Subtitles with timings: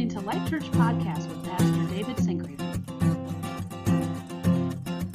[0.00, 2.58] listening to Life Church Podcast with Pastor David Sincreaver.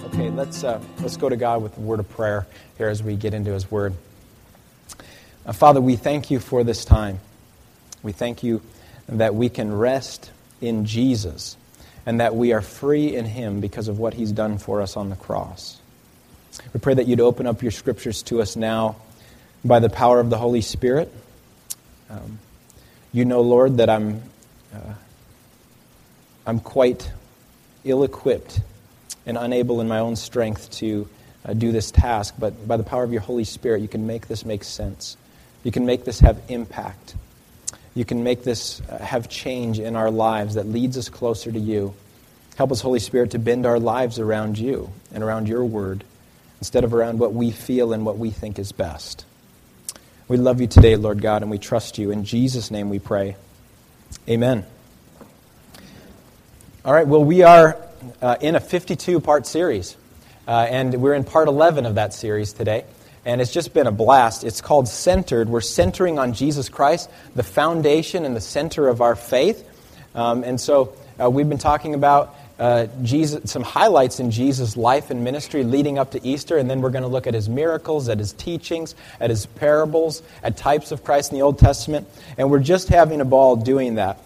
[0.05, 2.45] Okay, let's, uh, let's go to God with a word of prayer
[2.77, 3.95] here as we get into His Word.
[5.43, 7.19] Uh, Father, we thank you for this time.
[8.03, 8.61] We thank you
[9.09, 10.29] that we can rest
[10.61, 11.57] in Jesus
[12.05, 15.09] and that we are free in Him because of what He's done for us on
[15.09, 15.81] the cross.
[16.75, 18.97] We pray that you'd open up your scriptures to us now
[19.63, 21.11] by the power of the Holy Spirit.
[22.07, 22.37] Um,
[23.11, 24.21] you know, Lord, that I'm,
[24.75, 24.93] uh,
[26.45, 27.11] I'm quite
[27.83, 28.59] ill equipped
[29.25, 31.07] and unable in my own strength to
[31.45, 34.27] uh, do this task, but by the power of your Holy Spirit, you can make
[34.27, 35.17] this make sense.
[35.63, 37.15] You can make this have impact.
[37.93, 41.59] You can make this uh, have change in our lives that leads us closer to
[41.59, 41.93] you.
[42.55, 46.03] Help us, Holy Spirit, to bend our lives around you and around your word
[46.59, 49.25] instead of around what we feel and what we think is best.
[50.27, 52.11] We love you today, Lord God, and we trust you.
[52.11, 53.35] In Jesus' name we pray.
[54.27, 54.65] Amen.
[56.83, 57.77] All right, well, we are
[58.21, 59.95] uh, in a 52 part series,
[60.47, 62.85] uh, and we're in part 11 of that series today.
[63.25, 64.43] And it's just been a blast.
[64.43, 65.49] It's called Centered.
[65.49, 69.67] We're centering on Jesus Christ, the foundation and the center of our faith.
[70.13, 75.09] Um, and so uh, we've been talking about uh, Jesus, some highlights in Jesus' life
[75.09, 78.07] and ministry leading up to Easter, and then we're going to look at his miracles,
[78.07, 82.49] at his teachings, at his parables, at types of Christ in the Old Testament, and
[82.49, 84.19] we're just having a ball doing that.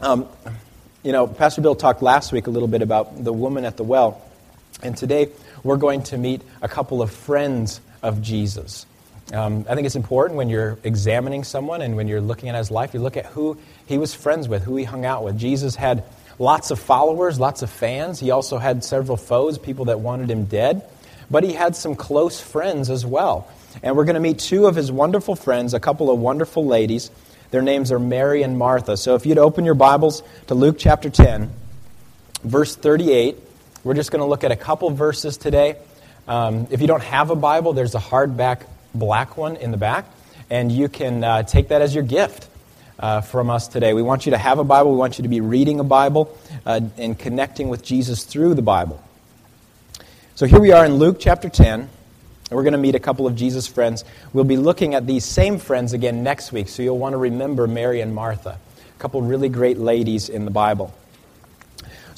[0.00, 0.26] Um,
[1.02, 3.84] you know, Pastor Bill talked last week a little bit about the woman at the
[3.84, 4.22] well,
[4.82, 5.28] and today
[5.62, 8.86] we're going to meet a couple of friends of Jesus.
[9.32, 12.70] Um, I think it's important when you're examining someone and when you're looking at his
[12.70, 15.38] life, you look at who he was friends with, who he hung out with.
[15.38, 16.04] Jesus had
[16.38, 18.18] lots of followers, lots of fans.
[18.18, 20.84] He also had several foes, people that wanted him dead.
[21.30, 23.48] But he had some close friends as well.
[23.84, 27.10] And we're going to meet two of his wonderful friends, a couple of wonderful ladies.
[27.52, 28.96] Their names are Mary and Martha.
[28.96, 31.52] So if you'd open your Bibles to Luke chapter 10,
[32.42, 33.36] verse 38,
[33.84, 35.76] we're just going to look at a couple verses today.
[36.26, 38.62] Um, if you don't have a Bible, there's a hardback
[38.94, 40.06] black one in the back,
[40.48, 42.48] and you can uh, take that as your gift.
[42.98, 43.94] Uh, from us today.
[43.94, 44.90] We want you to have a Bible.
[44.90, 46.36] We want you to be reading a Bible
[46.66, 49.02] uh, and connecting with Jesus through the Bible.
[50.34, 51.88] So here we are in Luke chapter 10.
[52.50, 54.04] And we're going to meet a couple of Jesus' friends.
[54.32, 57.68] We'll be looking at these same friends again next week, so you'll want to remember
[57.68, 60.92] Mary and Martha, a couple really great ladies in the Bible.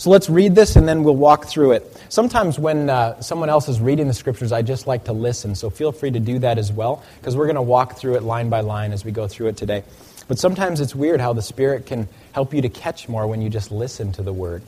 [0.03, 1.97] So let's read this and then we'll walk through it.
[2.09, 5.71] Sometimes when uh, someone else is reading the scriptures, I just like to listen, so
[5.71, 8.51] feel free to do that as well, because we're going to walk through it line
[8.51, 9.85] by line as we go through it today.
[10.27, 13.49] But sometimes it's weird how the Spirit can help you to catch more when you
[13.49, 14.65] just listen to the Word.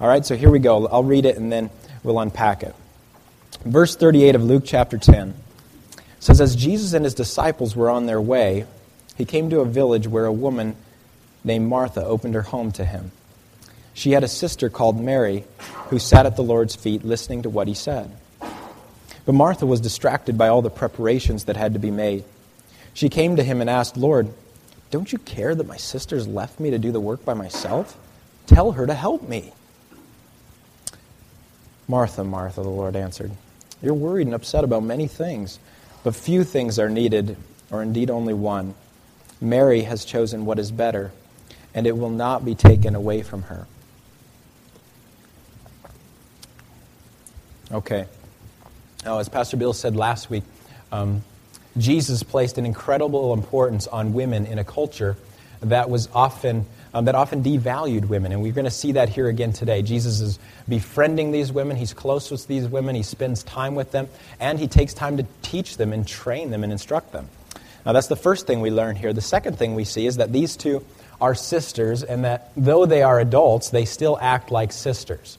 [0.00, 0.86] All right, so here we go.
[0.86, 1.68] I'll read it and then
[2.02, 2.74] we'll unpack it.
[3.66, 5.34] Verse 38 of Luke chapter 10
[6.18, 8.64] says, As Jesus and his disciples were on their way,
[9.18, 10.76] he came to a village where a woman
[11.44, 13.12] named Martha opened her home to him.
[13.98, 15.44] She had a sister called Mary
[15.88, 18.08] who sat at the Lord's feet listening to what he said.
[18.38, 22.22] But Martha was distracted by all the preparations that had to be made.
[22.94, 24.32] She came to him and asked, Lord,
[24.92, 27.98] don't you care that my sister's left me to do the work by myself?
[28.46, 29.52] Tell her to help me.
[31.88, 33.32] Martha, Martha, the Lord answered,
[33.82, 35.58] You're worried and upset about many things,
[36.04, 37.36] but few things are needed,
[37.72, 38.76] or indeed only one.
[39.40, 41.10] Mary has chosen what is better,
[41.74, 43.66] and it will not be taken away from her.
[47.70, 48.06] Okay.
[49.04, 50.44] Now, as Pastor Bill said last week,
[50.90, 51.22] um,
[51.76, 55.16] Jesus placed an incredible importance on women in a culture
[55.60, 59.28] that was often um, that often devalued women, and we're going to see that here
[59.28, 59.82] again today.
[59.82, 61.76] Jesus is befriending these women.
[61.76, 62.94] He's close with these women.
[62.94, 64.08] He spends time with them,
[64.40, 67.28] and he takes time to teach them and train them and instruct them.
[67.84, 69.12] Now, that's the first thing we learn here.
[69.12, 70.84] The second thing we see is that these two
[71.20, 75.36] are sisters, and that though they are adults, they still act like sisters.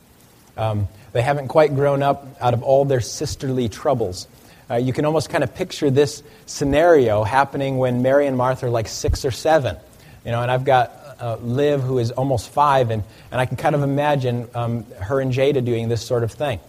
[0.55, 4.27] Um, they haven't quite grown up out of all their sisterly troubles.
[4.69, 8.69] Uh, you can almost kind of picture this scenario happening when Mary and Martha are
[8.69, 9.77] like six or seven.
[10.23, 13.57] You know, and I've got uh, Liv, who is almost five, and, and I can
[13.57, 16.59] kind of imagine um, her and Jada doing this sort of thing.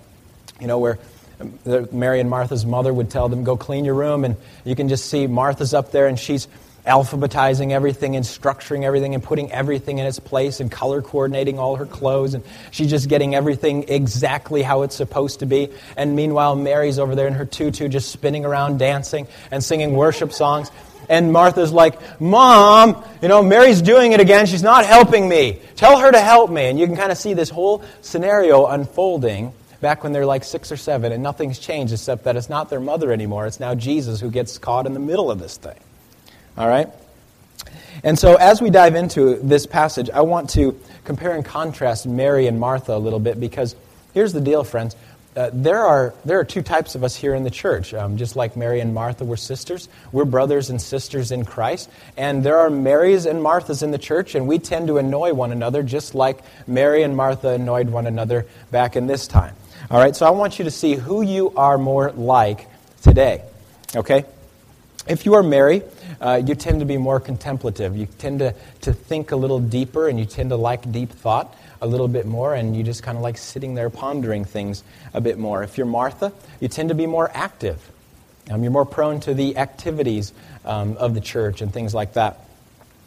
[0.61, 0.99] You know, where
[1.41, 1.59] um,
[1.93, 5.07] Mary and Martha's mother would tell them, go clean your room, and you can just
[5.07, 6.49] see Martha's up there, and she's
[6.87, 11.77] alphabetizing everything and structuring everything and putting everything in its place and color coordinating all
[11.77, 12.35] her clothes.
[12.35, 15.69] And she's just getting everything exactly how it's supposed to be.
[15.97, 20.33] And meanwhile mary's over there in her tutu just spinning around dancing and singing worship
[20.33, 20.71] songs.
[21.09, 24.47] And martha's like mom you know mary's doing it again.
[24.47, 25.61] She's not helping me.
[25.77, 26.67] Tell her to help me.
[26.67, 30.73] And you can kind of see this whole scenario unfolding back when they're like six
[30.73, 33.47] or seven and nothing's changed except that it's not their mother anymore.
[33.47, 35.77] It's now jesus who gets caught in the middle of this thing
[36.61, 36.89] all right?
[38.05, 42.47] And so, as we dive into this passage, I want to compare and contrast Mary
[42.47, 43.75] and Martha a little bit because
[44.13, 44.95] here's the deal, friends.
[45.35, 47.95] Uh, there, are, there are two types of us here in the church.
[47.95, 51.89] Um, just like Mary and Martha were sisters, we're brothers and sisters in Christ.
[52.17, 55.53] And there are Marys and Marthas in the church, and we tend to annoy one
[55.53, 59.55] another just like Mary and Martha annoyed one another back in this time.
[59.91, 62.69] All right, so I want you to see who you are more like
[63.03, 63.45] today.
[63.97, 64.25] Okay?
[65.09, 65.83] If you are Mary,
[66.21, 67.97] uh, you tend to be more contemplative.
[67.97, 71.57] You tend to, to think a little deeper and you tend to like deep thought
[71.81, 74.85] a little bit more and you just kind of like sitting there pondering things
[75.15, 75.63] a bit more.
[75.63, 77.81] If you're Martha, you tend to be more active.
[78.51, 80.33] Um, you're more prone to the activities
[80.65, 82.41] um, of the church and things like that.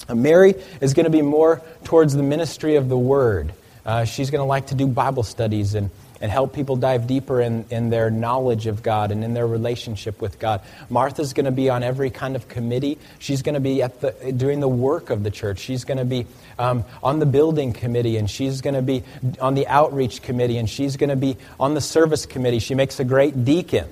[0.08, 3.54] Uh, Mary is going to be more towards the ministry of the Word.
[3.86, 5.92] Uh, she's going to like to do Bible studies and
[6.24, 10.22] and help people dive deeper in, in their knowledge of God and in their relationship
[10.22, 10.62] with God.
[10.90, 12.98] Martha's going to be on every kind of committee.
[13.20, 15.60] She's going to be at the, doing the work of the church.
[15.60, 16.26] She's going to be
[16.58, 19.04] um, on the building committee, and she's going to be
[19.42, 22.60] on the outreach committee, and she's going to be on the service committee.
[22.60, 23.90] She makes a great deacon.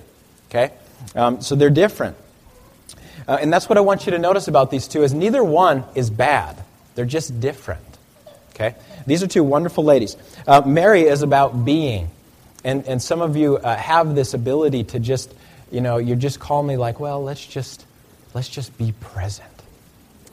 [0.49, 0.71] Okay?
[1.13, 2.15] Um, so they're different.
[3.27, 5.83] Uh, and that's what I want you to notice about these two is neither one
[5.95, 6.63] is bad.
[6.95, 7.83] They're just different.
[8.55, 8.75] Okay?
[9.05, 10.15] These are two wonderful ladies.
[10.47, 12.09] Uh, Mary is about being.
[12.63, 15.33] And, and some of you uh, have this ability to just,
[15.71, 17.85] you know, you just call me like, well, let's just,
[18.33, 19.47] let's just be present.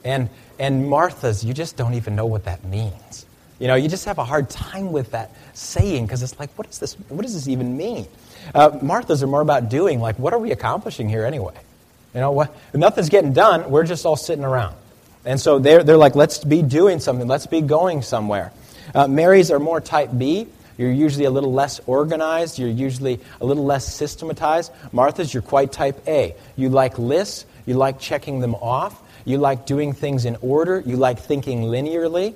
[0.04, 0.28] And,
[0.58, 3.26] and Martha's, you just don't even know what that means.
[3.58, 6.68] You know, you just have a hard time with that saying because it's like, what,
[6.68, 8.06] is this, what does this even mean?
[8.54, 11.54] Uh, Martha's are more about doing, like, what are we accomplishing here anyway?
[12.14, 14.76] You know, what, nothing's getting done, we're just all sitting around.
[15.24, 18.52] And so they're, they're like, let's be doing something, let's be going somewhere.
[18.94, 20.46] Uh, Marys are more type B.
[20.78, 22.58] You're usually a little less organized.
[22.58, 24.72] You're usually a little less systematized.
[24.92, 26.34] Martha's, you're quite type A.
[26.56, 27.44] You like lists.
[27.66, 29.02] You like checking them off.
[29.24, 30.82] You like doing things in order.
[30.86, 32.34] You like thinking linearly.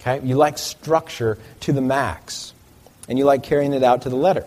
[0.00, 0.26] Okay?
[0.26, 2.52] You like structure to the max.
[3.08, 4.44] And you like carrying it out to the letter.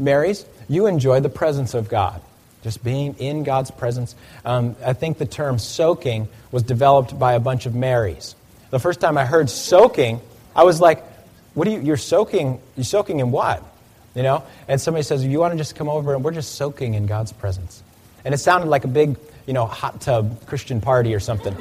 [0.00, 2.20] Marys, you enjoy the presence of God.
[2.62, 4.14] Just being in God's presence.
[4.44, 8.34] Um, I think the term soaking was developed by a bunch of Marys.
[8.70, 10.20] The first time I heard soaking,
[10.54, 11.02] I was like,
[11.54, 13.62] what are you, you're soaking, you're soaking in what?
[14.14, 14.44] You know?
[14.68, 17.32] And somebody says, you want to just come over and we're just soaking in God's
[17.32, 17.82] presence.
[18.24, 19.16] And it sounded like a big,
[19.46, 21.56] you know, hot tub Christian party or something.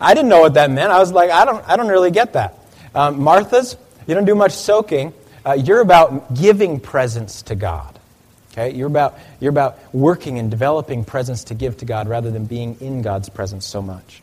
[0.00, 0.92] I didn't know what that meant.
[0.92, 2.58] I was like, I don't, I don't really get that.
[2.94, 3.76] Um, Martha's,
[4.06, 5.12] you don't do much soaking.
[5.44, 7.98] Uh, you're about giving presence to God.
[8.52, 8.74] Okay?
[8.74, 12.76] You're about, you're about working and developing presence to give to God rather than being
[12.80, 14.22] in God's presence so much.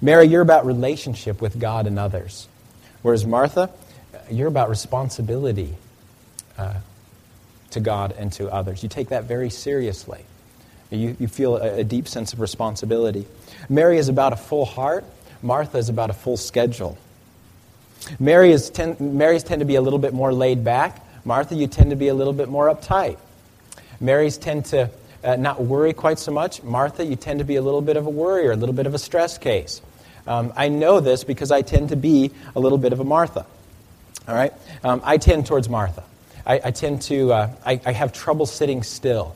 [0.00, 2.48] Mary, you're about relationship with God and others.
[3.02, 3.70] Whereas Martha,
[4.30, 5.74] you're about responsibility
[6.58, 6.74] uh,
[7.70, 8.82] to God and to others.
[8.82, 10.24] You take that very seriously.
[10.90, 13.26] You, you feel a, a deep sense of responsibility.
[13.68, 15.04] Mary is about a full heart.
[15.42, 16.96] Martha is about a full schedule.
[18.18, 21.04] Mary is ten, Mary's tend to be a little bit more laid back.
[21.24, 23.16] Martha, you tend to be a little bit more uptight.
[23.98, 24.90] Marys tend to
[25.22, 26.62] uh, not worry quite so much.
[26.62, 28.94] Martha, you tend to be a little bit of a worrier, a little bit of
[28.94, 29.80] a stress case.
[30.26, 33.46] Um, I know this because I tend to be a little bit of a Martha.
[34.26, 34.52] All right?
[34.82, 36.02] Um, I tend towards Martha.
[36.46, 39.34] I, I tend to, uh, I, I, have trouble sitting still.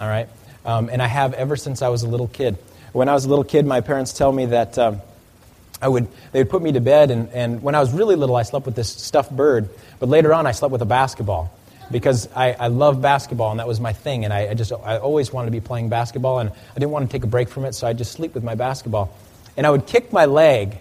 [0.00, 0.28] All right?
[0.64, 2.58] Um, and I have ever since I was a little kid.
[2.92, 5.00] When I was a little kid, my parents tell me that um,
[5.80, 8.36] I would, they would put me to bed, and, and when I was really little,
[8.36, 9.68] I slept with this stuffed bird.
[9.98, 11.52] But later on, I slept with a basketball
[11.90, 14.24] because I, I love basketball, and that was my thing.
[14.24, 17.08] And I, I just, I always wanted to be playing basketball, and I didn't want
[17.08, 19.16] to take a break from it, so I'd just sleep with my basketball.
[19.56, 20.78] And I would kick my leg.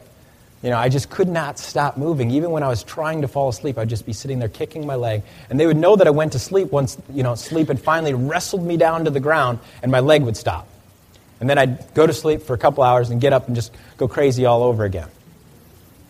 [0.62, 2.32] You know, I just could not stop moving.
[2.32, 4.96] Even when I was trying to fall asleep, I'd just be sitting there kicking my
[4.96, 5.24] leg.
[5.50, 8.14] And they would know that I went to sleep once, you know, sleep had finally
[8.14, 10.68] wrestled me down to the ground, and my leg would stop.
[11.40, 13.74] And then I'd go to sleep for a couple hours and get up and just
[13.96, 15.08] go crazy all over again.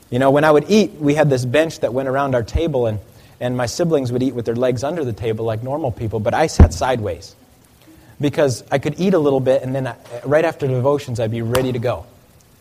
[0.09, 2.87] You know, when I would eat, we had this bench that went around our table,
[2.87, 2.99] and,
[3.39, 6.33] and my siblings would eat with their legs under the table like normal people, but
[6.33, 7.35] I sat sideways
[8.19, 11.43] because I could eat a little bit, and then I, right after devotions, I'd be
[11.43, 12.07] ready to go.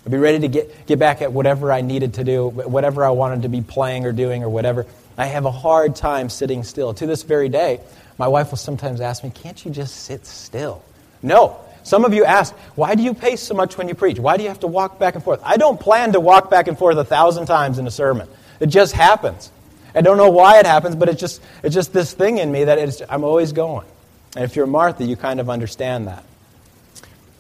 [0.09, 3.11] I'd be ready to get, get back at whatever I needed to do, whatever I
[3.11, 4.87] wanted to be playing or doing or whatever.
[5.19, 6.95] I have a hard time sitting still.
[6.95, 7.81] To this very day,
[8.17, 10.83] my wife will sometimes ask me, Can't you just sit still?
[11.21, 11.61] No.
[11.83, 14.19] Some of you ask, Why do you pace so much when you preach?
[14.19, 15.43] Why do you have to walk back and forth?
[15.45, 18.31] I don't plan to walk back and forth a thousand times in a sermon.
[18.61, 19.53] It just happens.
[19.95, 22.65] I don't know why it happens, but it's just, it's just this thing in me
[22.65, 23.87] that I'm always going.
[24.35, 26.25] And if you're Martha, you kind of understand that.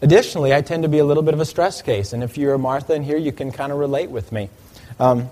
[0.00, 2.54] Additionally, I tend to be a little bit of a stress case, and if you're
[2.54, 4.48] a Martha in here, you can kind of relate with me.
[5.00, 5.28] Um,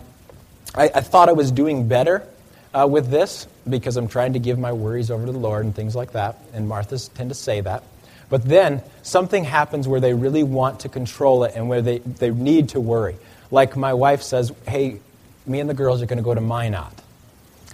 [0.75, 2.27] I, I, thought I was doing better
[2.75, 5.75] uh, with this because I'm trying to give my worries over to the Lord and
[5.75, 7.85] things like that, and Marthas tend to say that.
[8.29, 12.31] But then something happens where they really want to control it and where they, they
[12.31, 13.17] need to worry.
[13.53, 15.01] Like my wife says, hey,
[15.47, 16.93] me and the girls are going to go to Minot.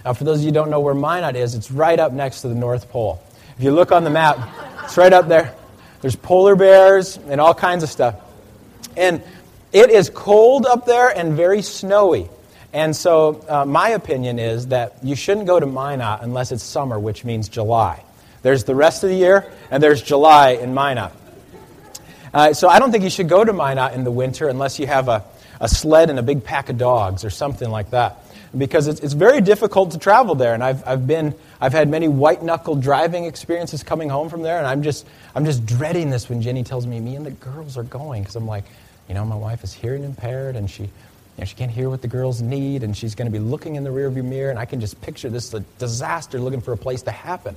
[0.05, 2.41] Now, for those of you who don't know where Minot is, it's right up next
[2.41, 3.23] to the North Pole.
[3.57, 4.37] If you look on the map,
[4.83, 5.55] it's right up there.
[6.03, 8.15] There's polar bears and all kinds of stuff.
[8.97, 9.23] And
[9.71, 12.27] it is cold up there and very snowy.
[12.73, 16.99] And so, uh, my opinion is that you shouldn't go to Minot unless it's summer,
[16.99, 18.03] which means July.
[18.41, 21.13] There's the rest of the year, and there's July in Minot.
[22.33, 24.87] Uh, so, I don't think you should go to Minot in the winter unless you
[24.87, 25.23] have a,
[25.61, 28.17] a sled and a big pack of dogs or something like that.
[28.55, 30.53] Because it's, it's very difficult to travel there.
[30.53, 34.57] And I've, I've, been, I've had many white knuckle driving experiences coming home from there,
[34.57, 37.77] and I'm just, I'm just dreading this when Jenny tells me, me and the girls
[37.77, 38.21] are going.
[38.21, 38.65] Because I'm like,
[39.07, 40.89] you know, my wife is hearing impaired, and she you
[41.37, 43.85] know, she can't hear what the girls need, and she's going to be looking in
[43.85, 47.11] the rearview mirror, and I can just picture this disaster looking for a place to
[47.11, 47.55] happen.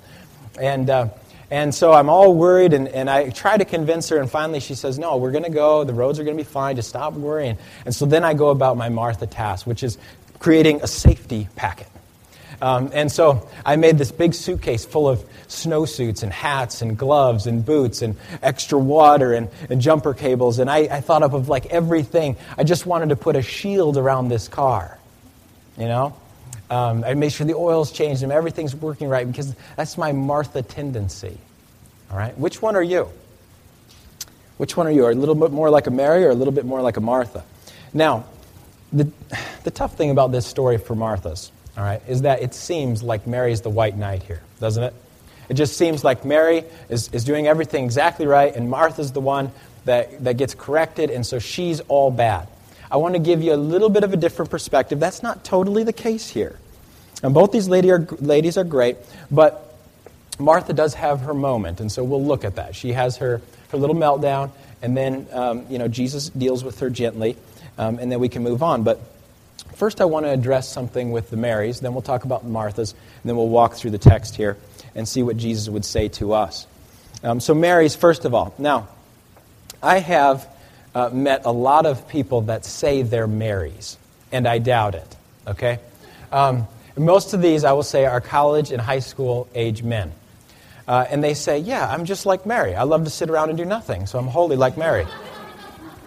[0.61, 1.09] And, uh,
[1.51, 4.77] and so I'm all worried, and, and I try to convince her, and finally she
[4.77, 5.83] says, No, we're going to go.
[5.83, 6.77] The roads are going to be fine.
[6.77, 7.59] Just stop worrying.
[7.85, 9.99] And so then I go about my Martha task, which is
[10.39, 11.89] creating a safety packet.
[12.61, 17.47] Um, and so I made this big suitcase full of snowsuits and hats and gloves
[17.47, 20.59] and boots and extra water and, and jumper cables.
[20.59, 22.37] And I, I thought of, of like everything.
[22.57, 24.99] I just wanted to put a shield around this car,
[25.77, 26.17] you know?
[26.69, 30.63] Um, I made sure the oil's changed and everything's working right because that's my Martha
[30.63, 31.39] tendency.
[32.11, 32.37] All right?
[32.39, 33.09] Which one are you?
[34.57, 35.05] Which one are you?
[35.05, 37.01] Are a little bit more like a Mary or a little bit more like a
[37.01, 37.45] Martha?
[37.93, 38.25] Now,
[38.93, 39.11] the,
[39.65, 43.27] the tough thing about this story for Martha's all right, is that it seems like
[43.27, 44.95] Mary's the white knight here, doesn't it?
[45.49, 49.53] It just seems like Mary is, is doing everything exactly right, and Martha's the one
[49.85, 52.49] that, that gets corrected, and so she's all bad.
[52.91, 54.99] I want to give you a little bit of a different perspective.
[55.01, 56.59] That's not totally the case here.
[57.23, 58.97] And both these lady are, ladies are great,
[59.31, 59.75] but
[60.39, 62.75] Martha does have her moment, and so we'll look at that.
[62.75, 63.41] She has her,
[63.71, 64.51] her little meltdown,
[64.83, 67.37] and then um, you know, Jesus deals with her gently,
[67.79, 68.83] um, and then we can move on.
[68.83, 69.01] But
[69.75, 73.29] First, I want to address something with the Marys, then we'll talk about Martha's, and
[73.29, 74.57] then we'll walk through the text here
[74.95, 76.67] and see what Jesus would say to us.
[77.23, 78.55] Um, so, Mary's, first of all.
[78.59, 78.89] Now,
[79.83, 80.49] I have
[80.95, 83.99] uh, met a lot of people that say they're Marys,
[84.33, 85.79] and I doubt it, okay?
[86.33, 90.13] Um, most of these, I will say, are college and high school age men.
[90.89, 92.75] Uh, and they say, Yeah, I'm just like Mary.
[92.75, 95.07] I love to sit around and do nothing, so I'm holy like Mary.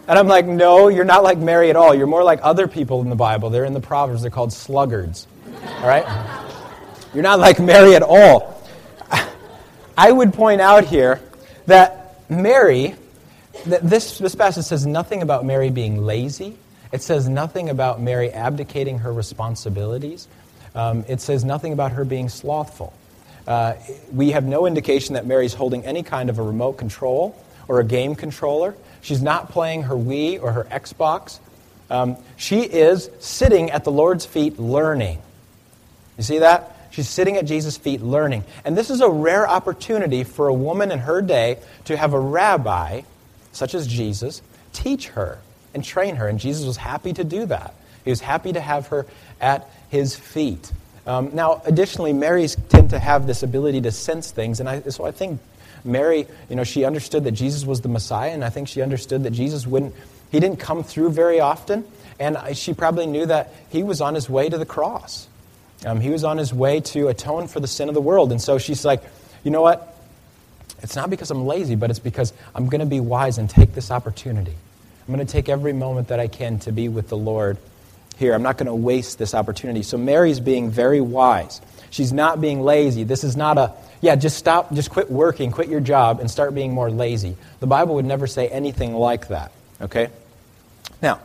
[0.09, 1.93] And I'm like, no, you're not like Mary at all.
[1.93, 3.51] You're more like other people in the Bible.
[3.51, 4.23] They're in the Proverbs.
[4.23, 5.27] They're called sluggards.
[5.63, 6.03] All right?
[7.13, 8.59] You're not like Mary at all.
[9.95, 11.21] I would point out here
[11.67, 12.95] that Mary,
[13.67, 16.57] that this, this passage says nothing about Mary being lazy.
[16.91, 20.27] It says nothing about Mary abdicating her responsibilities.
[20.73, 22.93] Um, it says nothing about her being slothful.
[23.47, 23.75] Uh,
[24.11, 27.35] we have no indication that Mary's holding any kind of a remote control
[27.69, 28.75] or a game controller.
[29.01, 31.39] She's not playing her Wii or her Xbox.
[31.89, 35.21] Um, she is sitting at the Lord's feet learning.
[36.17, 36.75] You see that?
[36.91, 38.43] She's sitting at Jesus' feet learning.
[38.65, 42.19] And this is a rare opportunity for a woman in her day to have a
[42.19, 43.03] rabbi,
[43.53, 44.41] such as Jesus,
[44.73, 45.39] teach her
[45.73, 46.27] and train her.
[46.27, 47.73] And Jesus was happy to do that.
[48.03, 49.05] He was happy to have her
[49.39, 50.71] at his feet.
[51.05, 55.05] Um, now, additionally, Marys tend to have this ability to sense things, and I, so
[55.05, 55.39] I think
[55.83, 59.23] Mary, you know, she understood that Jesus was the Messiah, and I think she understood
[59.23, 59.95] that Jesus wouldn't,
[60.31, 61.85] he didn't come through very often,
[62.19, 65.27] and she probably knew that he was on his way to the cross.
[65.85, 68.31] Um, he was on his way to atone for the sin of the world.
[68.31, 69.01] And so she's like,
[69.43, 69.95] you know what?
[70.81, 73.73] It's not because I'm lazy, but it's because I'm going to be wise and take
[73.73, 74.53] this opportunity.
[75.07, 77.57] I'm going to take every moment that I can to be with the Lord
[78.17, 78.33] here.
[78.33, 79.81] I'm not going to waste this opportunity.
[79.81, 81.61] So Mary's being very wise.
[81.89, 83.03] She's not being lazy.
[83.03, 86.55] This is not a, yeah, just stop, just quit working, quit your job, and start
[86.55, 87.35] being more lazy.
[87.59, 89.51] The Bible would never say anything like that,
[89.81, 90.09] okay?
[91.01, 91.19] Now,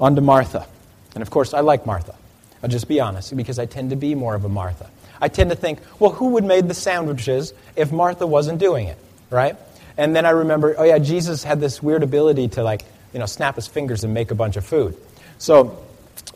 [0.00, 0.66] on to Martha.
[1.14, 2.14] And of course, I like Martha.
[2.62, 4.90] I'll just be honest, because I tend to be more of a Martha.
[5.20, 8.98] I tend to think, well, who would made the sandwiches if Martha wasn't doing it,
[9.30, 9.56] right?
[9.96, 12.82] And then I remember, oh yeah, Jesus had this weird ability to like,
[13.12, 14.96] you know, snap his fingers and make a bunch of food.
[15.38, 15.82] So,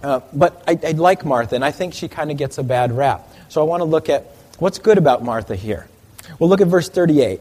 [0.02, 2.92] uh, but I, I like Martha, and I think she kind of gets a bad
[2.92, 3.28] rap.
[3.49, 4.26] So I want to look at
[4.61, 5.88] What's good about Martha here?
[6.38, 7.40] Well, look at verse 38.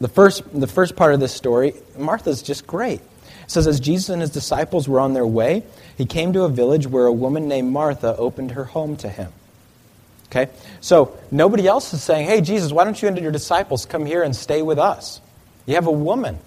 [0.00, 3.00] The first, the first part of this story, Martha's just great.
[3.00, 5.62] It says, As Jesus and his disciples were on their way,
[5.96, 9.32] he came to a village where a woman named Martha opened her home to him.
[10.26, 10.50] Okay?
[10.80, 14.24] So nobody else is saying, Hey, Jesus, why don't you and your disciples come here
[14.24, 15.20] and stay with us?
[15.66, 16.40] You have a woman.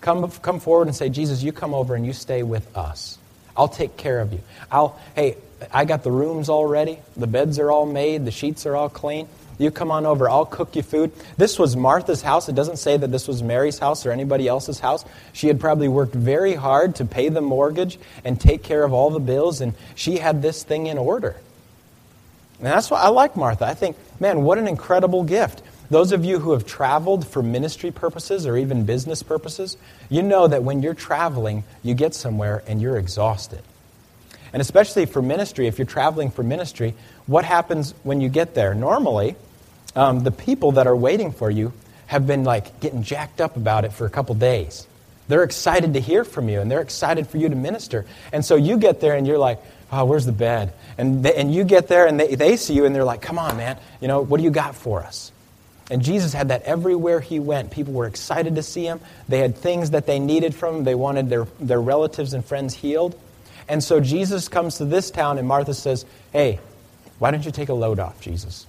[0.00, 3.18] Come, come forward and say, Jesus, you come over and you stay with us.
[3.54, 4.40] I'll take care of you.
[4.70, 5.36] I'll, hey,
[5.72, 6.98] I got the rooms all ready.
[7.16, 8.24] The beds are all made.
[8.24, 9.28] The sheets are all clean.
[9.58, 10.30] You come on over.
[10.30, 11.10] I'll cook you food.
[11.36, 12.48] This was Martha's house.
[12.48, 15.04] It doesn't say that this was Mary's house or anybody else's house.
[15.32, 19.10] She had probably worked very hard to pay the mortgage and take care of all
[19.10, 21.34] the bills, and she had this thing in order.
[22.58, 23.66] And that's why I like Martha.
[23.66, 25.62] I think, man, what an incredible gift.
[25.90, 29.76] Those of you who have traveled for ministry purposes or even business purposes,
[30.08, 33.62] you know that when you're traveling, you get somewhere and you're exhausted.
[34.52, 36.94] And especially for ministry, if you're traveling for ministry,
[37.26, 38.74] what happens when you get there?
[38.74, 39.36] Normally,
[39.94, 41.72] um, the people that are waiting for you
[42.06, 44.86] have been like getting jacked up about it for a couple days.
[45.28, 48.06] They're excited to hear from you and they're excited for you to minister.
[48.32, 49.60] And so you get there and you're like,
[49.92, 50.72] oh, where's the bed?
[50.96, 53.38] And, they, and you get there and they, they see you and they're like, come
[53.38, 55.30] on, man, you know, what do you got for us?
[55.90, 57.70] And Jesus had that everywhere he went.
[57.70, 59.00] People were excited to see him.
[59.28, 60.84] They had things that they needed from him.
[60.84, 63.18] They wanted their, their relatives and friends healed.
[63.68, 66.58] And so Jesus comes to this town, and Martha says, Hey,
[67.18, 68.66] why don't you take a load off, Jesus?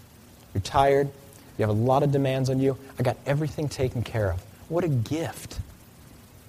[0.53, 1.09] You're tired.
[1.57, 2.77] You have a lot of demands on you.
[2.97, 4.41] I got everything taken care of.
[4.69, 5.59] What a gift.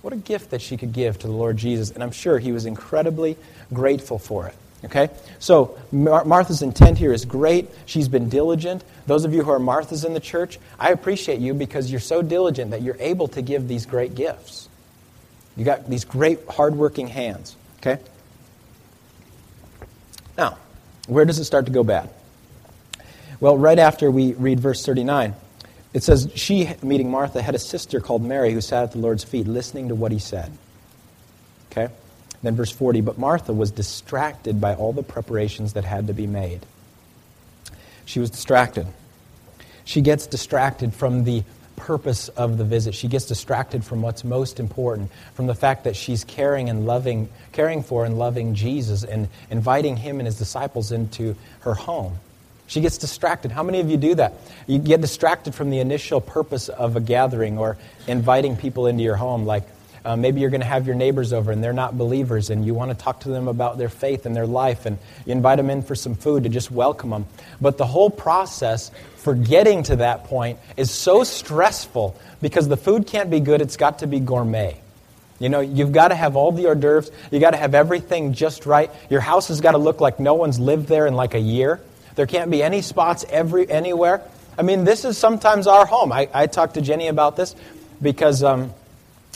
[0.02, 1.90] What a gift that she could give to the Lord Jesus.
[1.90, 3.36] And I'm sure he was incredibly
[3.72, 4.54] grateful for it.
[4.84, 5.10] Okay?
[5.38, 7.68] So Mar- Martha's intent here is great.
[7.86, 8.82] She's been diligent.
[9.06, 12.22] Those of you who are Marthas in the church, I appreciate you because you're so
[12.22, 14.68] diligent that you're able to give these great gifts.
[15.56, 17.56] You got these great hardworking hands.
[17.80, 18.00] Okay?
[20.40, 20.56] Now,
[21.06, 22.08] where does it start to go bad?
[23.40, 25.34] Well, right after we read verse 39,
[25.92, 29.22] it says, She, meeting Martha, had a sister called Mary who sat at the Lord's
[29.22, 30.50] feet listening to what he said.
[31.70, 31.92] Okay?
[32.42, 36.26] Then verse 40, but Martha was distracted by all the preparations that had to be
[36.26, 36.64] made.
[38.06, 38.86] She was distracted.
[39.84, 41.44] She gets distracted from the
[41.80, 42.94] purpose of the visit.
[42.94, 47.28] She gets distracted from what's most important, from the fact that she's caring and loving,
[47.52, 52.18] caring for and loving Jesus and inviting him and his disciples into her home.
[52.66, 53.50] She gets distracted.
[53.50, 54.34] How many of you do that?
[54.68, 59.16] You get distracted from the initial purpose of a gathering or inviting people into your
[59.16, 59.64] home, like
[60.04, 62.74] uh, maybe you're going to have your neighbors over and they're not believers and you
[62.74, 65.70] want to talk to them about their faith and their life and you invite them
[65.70, 67.26] in for some food to just welcome them.
[67.60, 73.06] But the whole process for getting to that point is so stressful because the food
[73.06, 74.80] can't be good, it's got to be gourmet.
[75.38, 78.32] You know, you've got to have all the hors d'oeuvres, you've got to have everything
[78.32, 78.90] just right.
[79.08, 81.80] Your house has got to look like no one's lived there in like a year.
[82.14, 84.22] There can't be any spots every, anywhere.
[84.58, 86.12] I mean, this is sometimes our home.
[86.12, 87.56] I, I talked to Jenny about this
[88.02, 88.74] because um,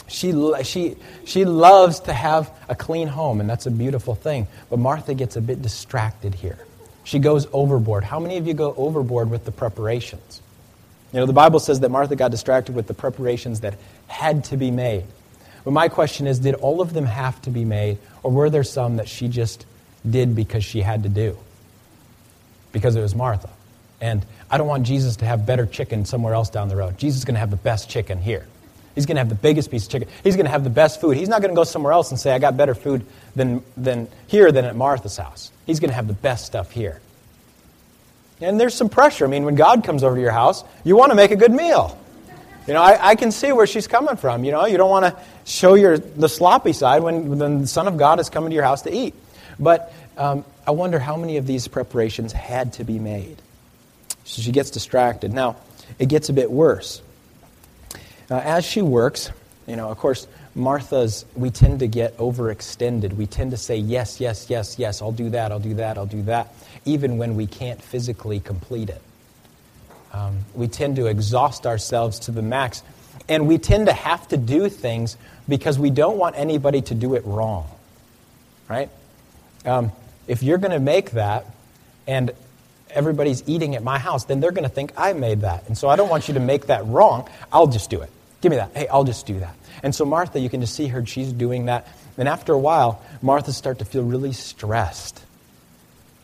[0.07, 4.47] she, she, she loves to have a clean home, and that's a beautiful thing.
[4.69, 6.59] But Martha gets a bit distracted here.
[7.03, 8.03] She goes overboard.
[8.03, 10.41] How many of you go overboard with the preparations?
[11.13, 13.75] You know, the Bible says that Martha got distracted with the preparations that
[14.07, 15.05] had to be made.
[15.63, 18.63] But my question is did all of them have to be made, or were there
[18.63, 19.65] some that she just
[20.07, 21.37] did because she had to do?
[22.71, 23.49] Because it was Martha.
[24.01, 26.97] And I don't want Jesus to have better chicken somewhere else down the road.
[26.97, 28.45] Jesus is going to have the best chicken here.
[28.95, 30.07] He's going to have the biggest piece of chicken.
[30.23, 31.17] He's going to have the best food.
[31.17, 33.05] He's not going to go somewhere else and say, I got better food
[33.35, 35.51] than, than here than at Martha's house.
[35.65, 37.01] He's going to have the best stuff here.
[38.41, 39.25] And there's some pressure.
[39.25, 41.51] I mean, when God comes over to your house, you want to make a good
[41.51, 41.97] meal.
[42.67, 44.43] You know, I, I can see where she's coming from.
[44.43, 47.87] You know, you don't want to show your the sloppy side when, when the Son
[47.87, 49.13] of God is coming to your house to eat.
[49.59, 53.37] But um, I wonder how many of these preparations had to be made.
[54.23, 55.31] So she gets distracted.
[55.31, 55.57] Now,
[55.99, 57.01] it gets a bit worse.
[58.29, 59.31] Uh, as she works,
[59.67, 63.13] you know, of course, Martha's, we tend to get overextended.
[63.13, 66.05] We tend to say, yes, yes, yes, yes, I'll do that, I'll do that, I'll
[66.05, 66.53] do that,
[66.85, 69.01] even when we can't physically complete it.
[70.13, 72.83] Um, we tend to exhaust ourselves to the max.
[73.27, 77.15] And we tend to have to do things because we don't want anybody to do
[77.15, 77.67] it wrong.
[78.69, 78.89] Right?
[79.65, 79.91] Um,
[80.27, 81.45] if you're going to make that
[82.07, 82.31] and
[82.91, 85.67] everybody's eating at my house, then they're going to think I made that.
[85.67, 87.29] And so I don't want you to make that wrong.
[87.51, 88.11] I'll just do it.
[88.45, 88.69] Give me that.
[88.75, 89.55] Hey, I'll just do that.
[89.81, 91.87] And so Martha, you can just see her, she's doing that.
[92.15, 95.19] And after a while, Martha start to feel really stressed.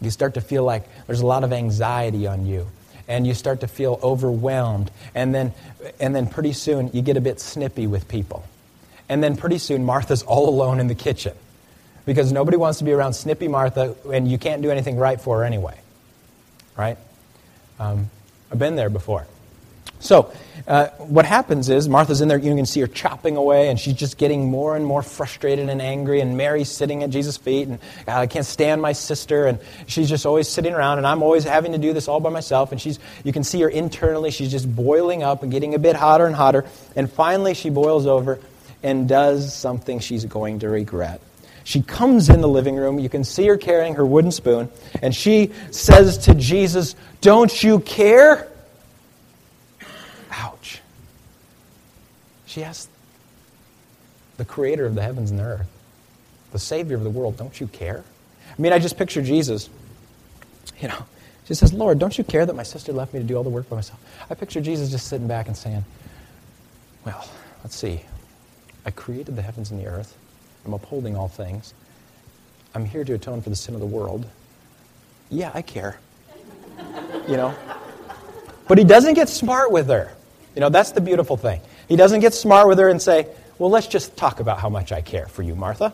[0.01, 2.67] You start to feel like there's a lot of anxiety on you.
[3.07, 4.91] And you start to feel overwhelmed.
[5.15, 5.51] And then,
[5.99, 8.45] and then pretty soon, you get a bit snippy with people.
[9.10, 11.34] And then pretty soon, Martha's all alone in the kitchen.
[12.05, 15.39] Because nobody wants to be around snippy Martha, and you can't do anything right for
[15.39, 15.81] her anyway
[16.77, 16.97] right?
[17.79, 18.10] Um,
[18.51, 19.25] I've been there before.
[20.02, 20.34] So,
[20.68, 23.94] uh, what happens is Martha's in there, you can see her chopping away, and she's
[23.94, 26.22] just getting more and more frustrated and angry.
[26.22, 29.46] And Mary's sitting at Jesus' feet, and I can't stand my sister.
[29.46, 32.30] And she's just always sitting around, and I'm always having to do this all by
[32.30, 32.72] myself.
[32.72, 35.96] And she's, you can see her internally, she's just boiling up and getting a bit
[35.96, 36.66] hotter and hotter.
[36.96, 38.40] And finally, she boils over
[38.84, 41.22] and does something she's going to regret.
[41.64, 42.98] She comes in the living room.
[42.98, 44.70] You can see her carrying her wooden spoon.
[45.02, 48.48] And she says to Jesus, Don't you care?
[52.52, 52.89] She asked
[54.36, 55.67] the creator of the heavens and the earth,
[56.52, 58.04] the savior of the world, don't you care?
[58.50, 59.70] I mean, I just picture Jesus,
[60.82, 61.06] you know,
[61.46, 63.50] she says, Lord, don't you care that my sister left me to do all the
[63.50, 64.00] work by myself?
[64.30, 65.86] I picture Jesus just sitting back and saying,
[67.06, 67.26] Well,
[67.63, 68.02] let's see.
[68.86, 70.17] I created the heavens and the earth.
[70.65, 71.74] I'm upholding all things.
[72.76, 74.26] I'm here to atone for the sin of the world.
[75.30, 76.00] Yeah, I care.
[77.30, 77.56] You know?
[78.67, 80.12] But he doesn't get smart with her.
[80.56, 81.62] You know, that's the beautiful thing.
[81.88, 84.92] He doesn't get smart with her and say, Well, let's just talk about how much
[84.92, 85.94] I care for you, Martha.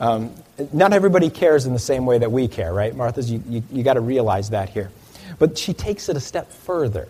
[0.00, 0.34] Um,
[0.72, 3.30] not everybody cares in the same way that we care, right, Martha's?
[3.30, 4.90] You, you, you got to realize that here.
[5.38, 7.08] But she takes it a step further,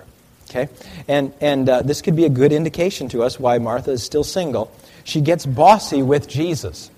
[0.51, 0.69] okay?
[1.09, 4.25] And, and uh, this could be a good indication to us why Martha is still
[4.25, 4.71] single.
[5.05, 6.91] She gets bossy with Jesus,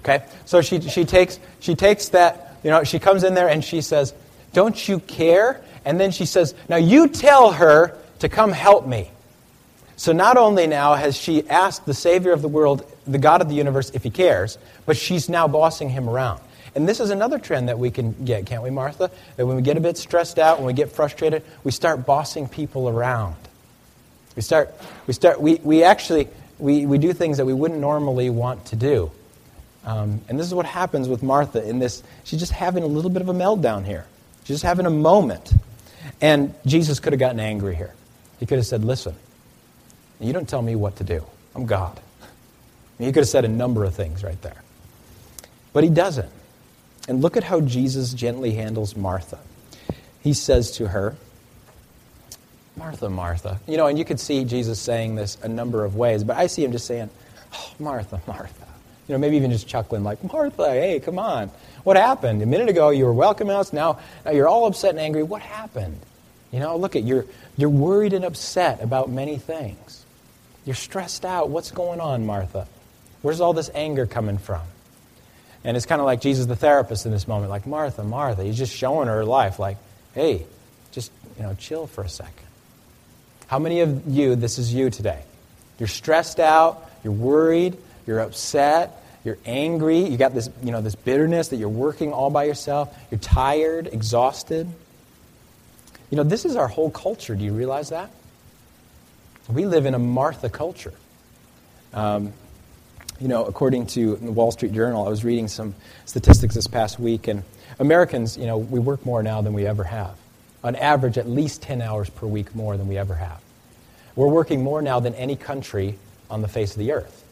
[0.00, 0.24] okay?
[0.44, 3.80] So she, she, takes, she takes that, you know, she comes in there and she
[3.80, 4.14] says,
[4.52, 5.60] Don't you care?
[5.84, 9.10] And then she says, Now you tell her to come help me.
[9.96, 13.48] So not only now has she asked the Savior of the world, the God of
[13.50, 14.56] the universe, if he cares,
[14.86, 16.40] but she's now bossing him around.
[16.74, 19.10] And this is another trend that we can get, can't we, Martha?
[19.36, 22.48] That when we get a bit stressed out, when we get frustrated, we start bossing
[22.48, 23.36] people around.
[24.36, 24.72] We start,
[25.06, 26.28] we start, we, we actually,
[26.58, 29.10] we, we do things that we wouldn't normally want to do.
[29.84, 32.02] Um, and this is what happens with Martha in this.
[32.24, 34.06] She's just having a little bit of a meltdown here.
[34.44, 35.52] She's just having a moment.
[36.20, 37.94] And Jesus could have gotten angry here.
[38.40, 39.14] He could have said, Listen,
[40.18, 41.24] you don't tell me what to do.
[41.54, 42.00] I'm God.
[42.98, 44.62] he could have said a number of things right there.
[45.72, 46.30] But he doesn't.
[47.08, 49.38] And look at how Jesus gently handles Martha.
[50.22, 51.16] He says to her,
[52.76, 53.60] Martha, Martha.
[53.66, 56.46] You know, and you could see Jesus saying this a number of ways, but I
[56.46, 57.10] see him just saying,
[57.52, 58.66] oh, Martha, Martha.
[59.08, 61.50] You know, maybe even just chuckling, like, Martha, hey, come on.
[61.84, 62.42] What happened?
[62.42, 65.22] A minute ago you were welcoming us, now, now you're all upset and angry.
[65.22, 65.98] What happened?
[66.52, 70.04] You know, look at you're you're worried and upset about many things.
[70.64, 71.48] You're stressed out.
[71.48, 72.66] What's going on, Martha?
[73.22, 74.62] Where's all this anger coming from?
[75.62, 78.42] And it's kind of like Jesus, the therapist, in this moment, like, Martha, Martha.
[78.42, 79.76] He's just showing her life, like,
[80.14, 80.46] hey,
[80.90, 82.46] just, you know, chill for a second.
[83.46, 85.22] How many of you, this is you today?
[85.78, 90.94] You're stressed out, you're worried, you're upset, you're angry, you got this, you know, this
[90.94, 94.66] bitterness that you're working all by yourself, you're tired, exhausted.
[96.10, 97.36] You know, this is our whole culture.
[97.36, 98.10] Do you realize that?
[99.48, 100.92] We live in a Martha culture.
[101.94, 102.32] Um,
[103.20, 105.74] you know, according to the Wall Street Journal, I was reading some
[106.06, 107.44] statistics this past week, and
[107.78, 110.16] Americans, you know, we work more now than we ever have.
[110.64, 113.40] On average, at least 10 hours per week more than we ever have.
[114.16, 115.96] We're working more now than any country
[116.28, 117.24] on the face of the earth.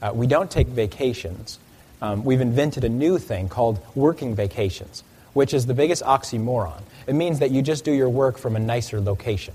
[0.00, 1.58] Uh, we don't take vacations.
[2.00, 6.82] Um, we've invented a new thing called working vacations, which is the biggest oxymoron.
[7.06, 9.54] It means that you just do your work from a nicer location.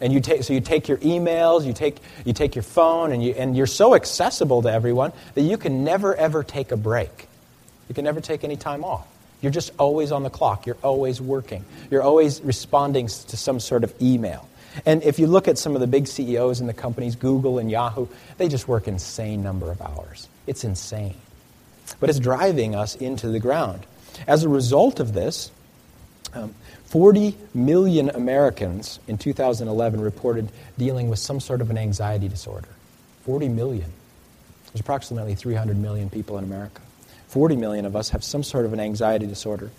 [0.00, 3.22] And you take, so you take your emails, you take, you take your phone, and,
[3.22, 7.28] you, and you're so accessible to everyone that you can never, ever take a break.
[7.88, 9.06] You can never take any time off.
[9.42, 10.66] You're just always on the clock.
[10.66, 11.64] You're always working.
[11.90, 14.48] You're always responding to some sort of email.
[14.86, 17.70] And if you look at some of the big CEOs in the companies, Google and
[17.70, 18.06] Yahoo,
[18.38, 20.28] they just work insane number of hours.
[20.46, 21.16] It's insane.
[21.98, 23.84] But it's driving us into the ground.
[24.26, 25.50] As a result of this,
[26.34, 32.68] um, 40 million Americans in 2011 reported dealing with some sort of an anxiety disorder.
[33.24, 33.92] 40 million.
[34.72, 36.80] There's approximately 300 million people in America.
[37.28, 39.70] 40 million of us have some sort of an anxiety disorder.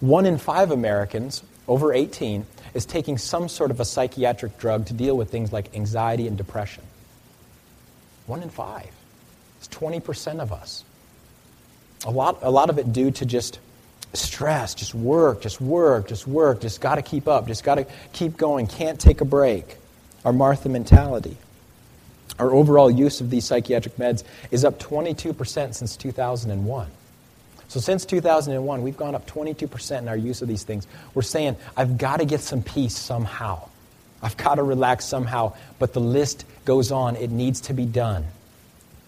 [0.00, 4.94] One in five Americans over 18 is taking some sort of a psychiatric drug to
[4.94, 6.84] deal with things like anxiety and depression.
[8.26, 8.90] One in five.
[9.58, 10.84] It's 20% of us.
[12.06, 13.58] A lot, a lot of it due to just
[14.12, 17.86] stress, just work, just work, just work, just got to keep up, just got to
[18.12, 19.76] keep going, can't take a break.
[20.24, 21.36] Our Martha mentality.
[22.38, 26.90] Our overall use of these psychiatric meds is up 22% since 2001.
[27.68, 30.88] So, since 2001, we've gone up 22% in our use of these things.
[31.14, 33.68] We're saying, I've got to get some peace somehow.
[34.22, 35.54] I've got to relax somehow.
[35.78, 37.14] But the list goes on.
[37.14, 38.26] It needs to be done.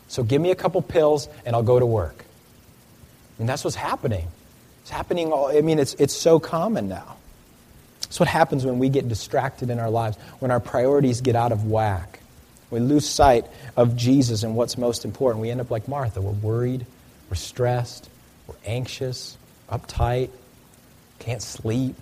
[0.06, 2.24] So, give me a couple pills and I'll go to work.
[3.40, 4.28] And that's what's happening.
[4.82, 7.16] It's happening all, I mean, it's, it's so common now.
[8.04, 11.50] It's what happens when we get distracted in our lives, when our priorities get out
[11.50, 12.20] of whack.
[12.70, 15.40] We lose sight of Jesus and what's most important.
[15.40, 16.20] We end up like Martha.
[16.20, 16.84] We're worried,
[17.30, 18.08] we're stressed,
[18.46, 19.36] we're anxious,
[19.70, 20.30] uptight,
[21.20, 21.96] can't sleep,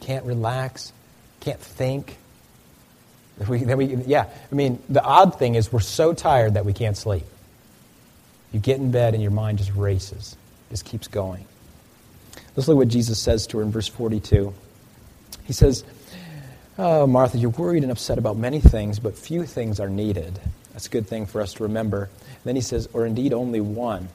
[0.00, 0.92] can't relax,
[1.40, 2.16] can't think.
[3.48, 6.72] We, then we, yeah, I mean, the odd thing is we're so tired that we
[6.72, 7.24] can't sleep.
[8.52, 10.36] You get in bed and your mind just races,
[10.70, 11.46] just keeps going.
[12.54, 14.52] Let's look at what Jesus says to her in verse 42.
[15.44, 15.84] He says,
[16.78, 20.38] Oh, Martha, you're worried and upset about many things, but few things are needed.
[20.72, 22.08] That's a good thing for us to remember.
[22.44, 24.08] Then he says, or indeed only one.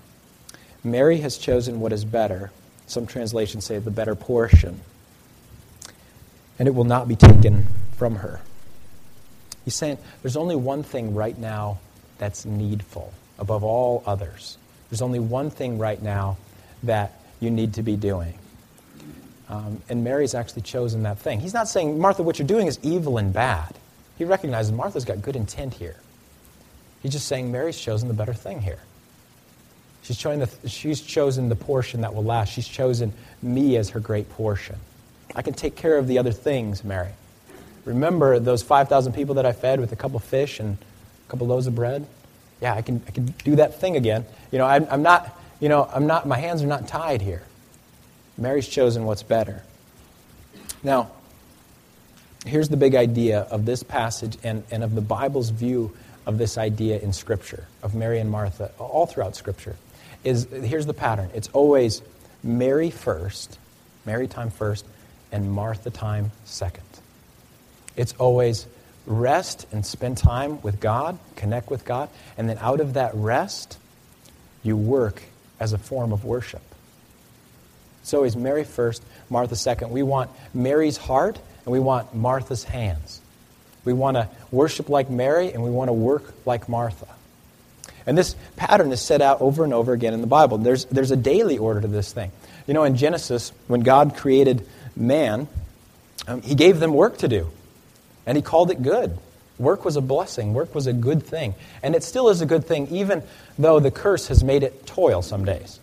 [0.84, 2.52] Mary has chosen what is better.
[2.88, 4.82] Some translations say the better portion.
[6.58, 8.42] And it will not be taken from her.
[9.66, 11.80] He's saying there's only one thing right now
[12.18, 14.58] that's needful above all others.
[14.90, 16.38] There's only one thing right now
[16.84, 18.38] that you need to be doing.
[19.50, 21.40] Um, and Mary's actually chosen that thing.
[21.40, 23.76] He's not saying, Martha, what you're doing is evil and bad.
[24.18, 25.96] He recognizes Martha's got good intent here.
[27.02, 28.80] He's just saying Mary's chosen the better thing here.
[30.02, 32.52] She's, the, she's chosen the portion that will last.
[32.52, 34.78] She's chosen me as her great portion.
[35.36, 37.12] I can take care of the other things, Mary.
[37.86, 41.68] Remember those 5,000 people that I fed with a couple fish and a couple loaves
[41.68, 42.06] of bread?
[42.62, 44.26] Yeah, I can, I can do that thing again.
[44.52, 47.44] You know, I'm, I'm not, you know, I'm not, my hands are not tied here.
[48.38, 49.64] Mary's chosen what's better.
[50.84, 51.12] Now,
[52.46, 56.58] here's the big idea of this passage and, and of the Bible's view of this
[56.58, 59.76] idea in Scripture, of Mary and Martha, all throughout Scripture,
[60.24, 61.30] is here's the pattern.
[61.34, 62.02] It's always
[62.44, 63.58] Mary first,
[64.06, 64.86] Mary time first,
[65.32, 66.84] and Martha time second.
[67.96, 68.68] It's always
[69.06, 73.78] rest and spend time with God, connect with God, and then out of that rest,
[74.64, 75.24] you work
[75.60, 76.62] as a form of worship.
[78.04, 79.92] So is Mary first, Martha second.
[79.92, 83.20] We want Mary's heart, and we want Martha's hands.
[83.84, 87.08] We want to worship like Mary, and we want to work like Martha.
[88.06, 90.58] And this pattern is set out over and over again in the Bible.
[90.58, 92.32] There's, there's a daily order to this thing.
[92.66, 94.66] You know, in Genesis, when God created
[94.96, 95.48] man,
[96.28, 97.50] um, he gave them work to do,
[98.26, 99.18] and he called it good.
[99.60, 101.56] Work was a blessing, work was a good thing.
[101.82, 103.24] And it still is a good thing, even
[103.58, 105.80] though the curse has made it toil some days.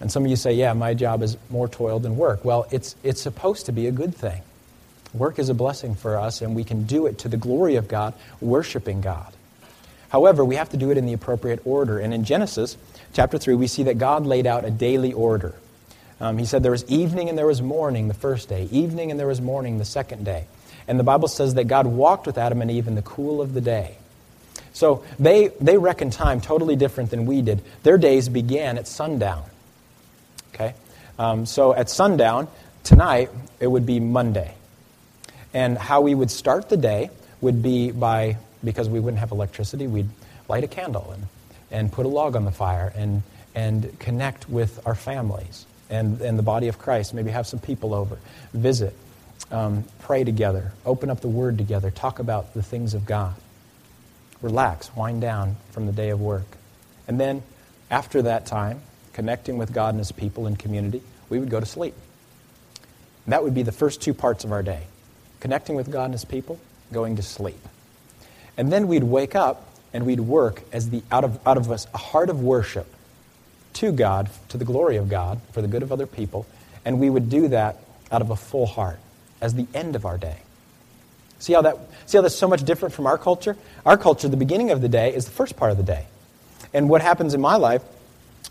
[0.00, 2.44] And some of you say, yeah, my job is more toil than work.
[2.44, 4.42] Well, it's, it's supposed to be a good thing.
[5.14, 7.88] Work is a blessing for us, and we can do it to the glory of
[7.88, 9.32] God, worshiping God.
[10.10, 11.98] However, we have to do it in the appropriate order.
[11.98, 12.76] And in Genesis
[13.14, 15.54] chapter 3, we see that God laid out a daily order.
[16.20, 19.18] Um, he said there was evening and there was morning the first day, evening and
[19.18, 20.46] there was morning the second day.
[20.88, 23.54] And the Bible says that God walked with Adam and Eve in the cool of
[23.54, 23.96] the day.
[24.72, 27.62] So they, they reckon time totally different than we did.
[27.82, 29.42] Their days began at sundown.
[30.54, 30.74] Okay?
[31.18, 32.48] Um, so at sundown,
[32.84, 34.54] tonight, it would be Monday.
[35.54, 39.86] And how we would start the day would be by, because we wouldn't have electricity,
[39.86, 40.10] we'd
[40.48, 41.22] light a candle and,
[41.70, 43.22] and put a log on the fire and,
[43.54, 47.14] and connect with our families and, and the body of Christ.
[47.14, 48.18] Maybe have some people over,
[48.52, 48.94] visit,
[49.50, 53.34] um, pray together, open up the Word together, talk about the things of God.
[54.42, 56.46] Relax, wind down from the day of work.
[57.08, 57.42] And then,
[57.90, 58.82] after that time,
[59.12, 61.94] connecting with God and His people and community, we would go to sleep.
[63.26, 64.82] That would be the first two parts of our day
[65.40, 66.58] connecting with God and His people,
[66.92, 67.60] going to sleep.
[68.56, 71.86] And then we'd wake up and we'd work as the out of, out of us
[71.94, 72.86] a heart of worship
[73.74, 76.46] to God, to the glory of God, for the good of other people,
[76.84, 77.76] and we would do that
[78.10, 78.98] out of a full heart
[79.40, 80.38] as the end of our day.
[81.38, 83.56] See how that see how that's so much different from our culture?
[83.84, 86.06] Our culture, the beginning of the day is the first part of the day.
[86.72, 87.82] And what happens in my life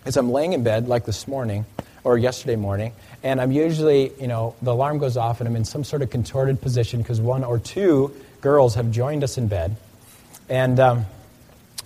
[0.06, 1.65] is I'm laying in bed like this morning
[2.04, 2.93] or yesterday morning,
[3.24, 6.12] and I'm usually, you know, the alarm goes off and I'm in some sort of
[6.12, 9.76] contorted position because one or two girls have joined us in bed.
[10.48, 11.06] And, um,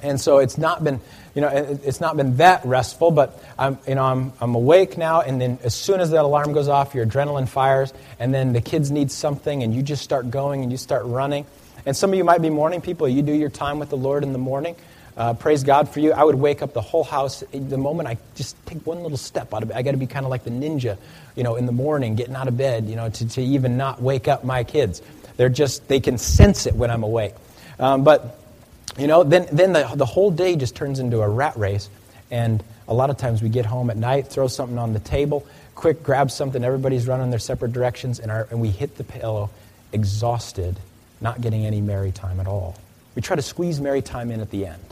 [0.01, 0.99] and so it's not been,
[1.35, 5.21] you know, it's not been that restful, but I'm, you know, I'm, I'm awake now,
[5.21, 8.61] and then as soon as that alarm goes off, your adrenaline fires, and then the
[8.61, 11.45] kids need something, and you just start going and you start running.
[11.85, 13.07] And some of you might be morning people.
[13.07, 14.75] You do your time with the Lord in the morning.
[15.17, 16.13] Uh, praise God for you.
[16.13, 19.53] I would wake up the whole house the moment I just take one little step
[19.53, 19.77] out of bed.
[19.77, 20.97] I got to be kind of like the ninja,
[21.35, 24.01] you know, in the morning, getting out of bed, you know, to, to even not
[24.01, 25.01] wake up my kids.
[25.35, 27.33] They're just, they can sense it when I'm awake.
[27.79, 28.38] Um, but,
[28.97, 31.89] you know, then, then the, the whole day just turns into a rat race.
[32.31, 35.45] And a lot of times we get home at night, throw something on the table,
[35.75, 39.49] quick grab something, everybody's running their separate directions, and, our, and we hit the pillow
[39.91, 40.77] exhausted,
[41.21, 42.75] not getting any Mary time at all.
[43.15, 44.83] We try to squeeze Mary time in at the end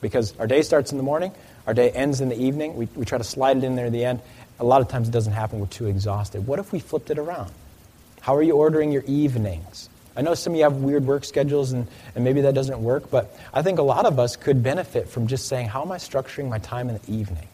[0.00, 1.32] because our day starts in the morning,
[1.66, 2.76] our day ends in the evening.
[2.76, 4.20] We, we try to slide it in there at the end.
[4.60, 5.60] A lot of times it doesn't happen.
[5.60, 6.46] We're too exhausted.
[6.46, 7.50] What if we flipped it around?
[8.20, 9.88] How are you ordering your evenings?
[10.16, 13.10] I know some of you have weird work schedules and, and maybe that doesn't work,
[13.10, 15.96] but I think a lot of us could benefit from just saying, how am I
[15.96, 17.48] structuring my time in the evening?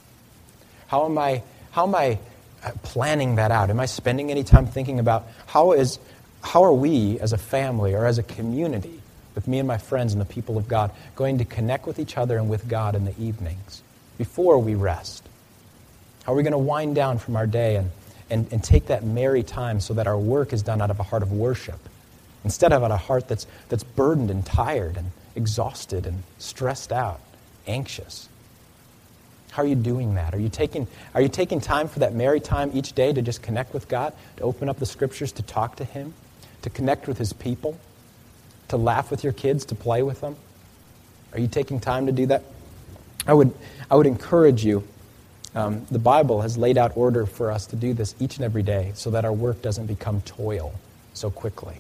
[0.88, 2.18] How am I, how am I
[2.62, 3.70] uh, planning that out?
[3.70, 5.99] Am I spending any time thinking about how, is,
[6.42, 9.01] how are we as a family or as a community
[9.35, 12.18] with me and my friends and the people of God, going to connect with each
[12.18, 13.83] other and with God in the evenings
[14.18, 15.27] before we rest?
[16.25, 17.90] How are we going to wind down from our day and,
[18.29, 21.03] and, and take that Mary time so that our work is done out of a
[21.03, 21.79] heart of worship
[22.44, 27.20] instead of a heart that's, that's burdened and tired and exhausted and stressed out,
[27.66, 28.29] anxious.
[29.53, 30.35] How are you doing that?
[30.35, 33.42] Are you taking, are you taking time for that Mary time each day to just
[33.42, 36.14] connect with God, to open up the scriptures, to talk to Him,
[36.62, 37.79] to connect with His people,
[38.68, 40.37] to laugh with your kids, to play with them?
[41.33, 42.44] Are you taking time to do that?
[43.26, 43.53] I would,
[43.90, 44.87] I would encourage you.
[45.55, 48.62] Um, the Bible has laid out order for us to do this each and every
[48.62, 50.72] day so that our work doesn't become toil
[51.12, 51.76] so quickly.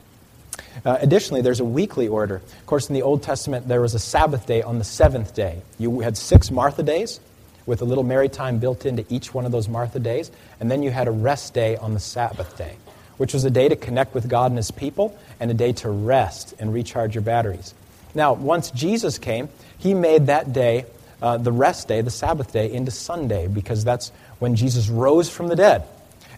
[0.84, 2.36] Uh, additionally, there's a weekly order.
[2.36, 5.62] Of course, in the Old Testament, there was a Sabbath day on the seventh day.
[5.78, 7.20] You had six Martha days
[7.66, 10.82] with a little Mary time built into each one of those Martha days, and then
[10.82, 12.76] you had a rest day on the Sabbath day,
[13.16, 15.88] which was a day to connect with God and His people and a day to
[15.88, 17.74] rest and recharge your batteries.
[18.14, 20.86] Now, once Jesus came, He made that day,
[21.22, 25.48] uh, the rest day, the Sabbath day, into Sunday because that's when Jesus rose from
[25.48, 25.86] the dead.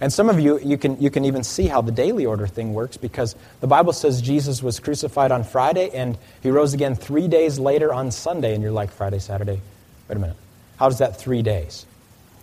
[0.03, 2.75] And some of you, you can, you can even see how the daily order thing
[2.75, 7.29] works because the Bible says Jesus was crucified on Friday and he rose again three
[7.29, 8.53] days later on Sunday.
[8.53, 9.61] And you're like, Friday, Saturday?
[10.09, 10.37] Wait a minute.
[10.77, 11.87] How does that three days?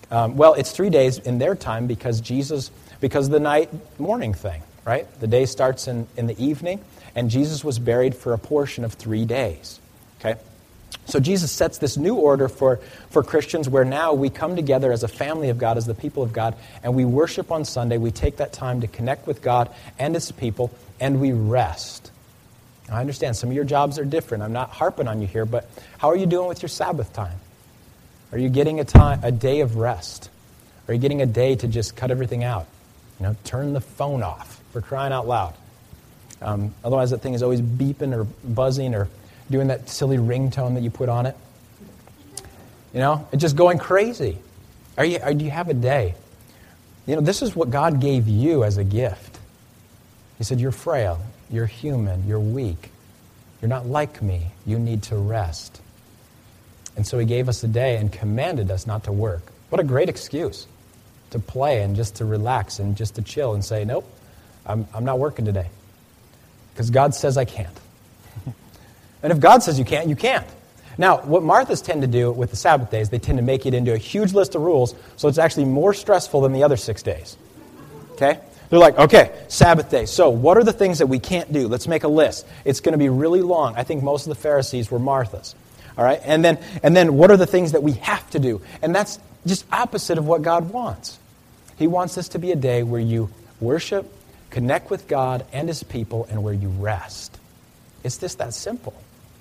[0.10, 3.70] Um, well, it's three days in their time because Jesus, because the night
[4.00, 5.06] morning thing, right?
[5.20, 6.80] The day starts in, in the evening,
[7.14, 9.82] and Jesus was buried for a portion of three days.
[10.22, 10.40] Okay?
[11.06, 12.78] So Jesus sets this new order for,
[13.10, 16.22] for Christians where now we come together as a family of God, as the people
[16.22, 17.98] of God, and we worship on Sunday.
[17.98, 22.12] We take that time to connect with God and His people, and we rest.
[22.92, 24.44] I understand some of your jobs are different.
[24.44, 27.38] I'm not harping on you here, but how are you doing with your Sabbath time?
[28.32, 30.30] Are you getting a, time, a day of rest?
[30.88, 32.68] Are you getting a day to just cut everything out?
[33.20, 35.54] You know, turn the phone off for crying out loud.
[36.42, 39.10] Um, otherwise, that thing is always beeping or buzzing or
[39.50, 41.36] doing that silly ringtone that you put on it.
[42.94, 44.38] You know, it's just going crazy.
[44.98, 46.16] Are you, are, do you have a day?
[47.06, 49.40] You know, this is what God gave you as a gift.
[50.38, 52.92] He said, You're frail, you're human, you're weak,
[53.62, 55.82] you're not like me, you need to rest.
[56.96, 59.52] And so He gave us a day and commanded us not to work.
[59.70, 60.68] What a great excuse
[61.32, 64.10] to play and just to relax and just to chill and say, Nope,
[64.66, 65.70] I'm, I'm not working today.
[66.74, 67.78] Because God says I can't.
[69.22, 70.48] And if God says you can't, you can't.
[70.98, 73.74] Now, what Marthas tend to do with the Sabbath days, they tend to make it
[73.74, 77.02] into a huge list of rules, so it's actually more stressful than the other six
[77.02, 77.38] days.
[78.12, 78.40] Okay?
[78.70, 80.06] They're like, okay, Sabbath day.
[80.06, 81.68] So, what are the things that we can't do?
[81.68, 82.46] Let's make a list.
[82.66, 83.76] It's going to be really long.
[83.76, 85.56] I think most of the Pharisees were Marthas.
[85.98, 86.20] All right?
[86.24, 88.62] And then, and then what are the things that we have to do?
[88.82, 91.18] And that's just opposite of what God wants.
[91.78, 93.30] He wants this to be a day where you
[93.62, 94.06] worship,
[94.50, 97.38] connect with God and His people, and where you rest.
[98.04, 98.94] It's just that simple.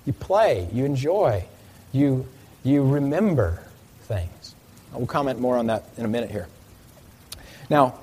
[0.09, 1.45] You play, you enjoy,
[1.91, 2.25] you,
[2.63, 3.61] you remember
[4.05, 4.55] things.
[4.91, 6.47] We'll comment more on that in a minute here.
[7.69, 7.99] Now,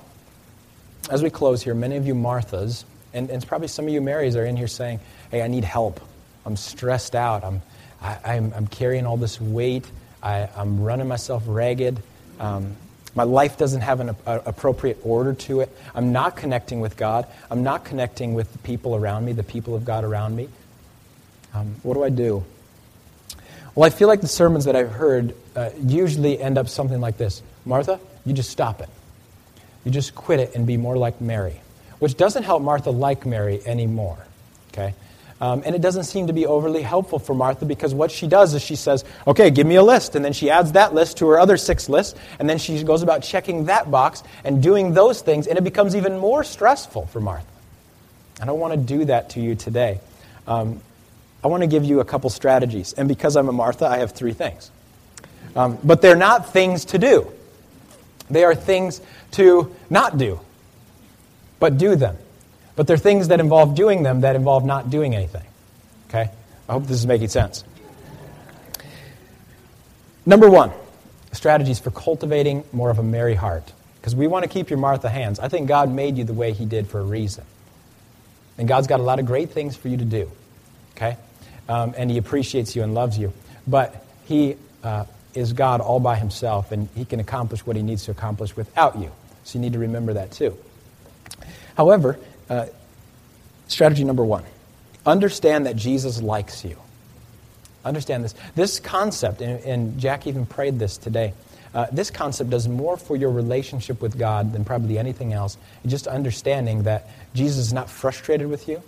[1.10, 4.36] as we close here, many of you Marthas, and, and probably some of you Marys
[4.36, 5.00] are in here saying,
[5.32, 6.00] hey, I need help.
[6.44, 7.42] I'm stressed out.
[7.42, 7.60] I'm,
[8.00, 9.90] I, am I'm carrying all this weight.
[10.22, 12.00] I, am running myself ragged.
[12.38, 12.76] Um,
[13.16, 15.76] my life doesn't have an a, appropriate order to it.
[15.92, 17.26] I'm not connecting with God.
[17.50, 20.48] I'm not connecting with the people around me, the people of God around me.
[21.56, 22.44] Um, what do I do?
[23.74, 27.16] Well, I feel like the sermons that I've heard uh, usually end up something like
[27.16, 28.88] this Martha, you just stop it.
[29.84, 31.60] You just quit it and be more like Mary,
[31.98, 34.18] which doesn't help Martha like Mary anymore.
[34.72, 34.94] Okay?
[35.40, 38.54] Um, and it doesn't seem to be overly helpful for Martha because what she does
[38.54, 40.14] is she says, okay, give me a list.
[40.14, 42.18] And then she adds that list to her other six lists.
[42.38, 45.46] And then she goes about checking that box and doing those things.
[45.46, 47.46] And it becomes even more stressful for Martha.
[48.40, 50.00] I don't want to do that to you today.
[50.46, 50.80] Um,
[51.46, 52.92] I want to give you a couple strategies.
[52.94, 54.68] And because I'm a Martha, I have three things.
[55.54, 57.30] Um, but they're not things to do,
[58.28, 59.00] they are things
[59.32, 60.40] to not do,
[61.60, 62.16] but do them.
[62.74, 65.44] But they're things that involve doing them that involve not doing anything.
[66.08, 66.30] Okay?
[66.68, 67.62] I hope this is making sense.
[70.26, 70.72] Number one,
[71.30, 73.72] strategies for cultivating more of a Mary heart.
[74.00, 75.38] Because we want to keep your Martha hands.
[75.38, 77.44] I think God made you the way He did for a reason.
[78.58, 80.28] And God's got a lot of great things for you to do.
[80.96, 81.16] Okay?
[81.68, 83.32] Um, and He appreciates you and loves you.
[83.66, 85.04] But He uh,
[85.34, 88.98] is God all by Himself, and He can accomplish what He needs to accomplish without
[88.98, 89.10] you.
[89.44, 90.56] So you need to remember that too.
[91.76, 92.66] However, uh,
[93.68, 94.44] strategy number one
[95.04, 96.76] understand that Jesus likes you.
[97.84, 98.34] Understand this.
[98.56, 101.32] This concept, and, and Jack even prayed this today.
[101.72, 105.56] Uh, this concept does more for your relationship with God than probably anything else.
[105.86, 108.82] just understanding that Jesus is not frustrated with you.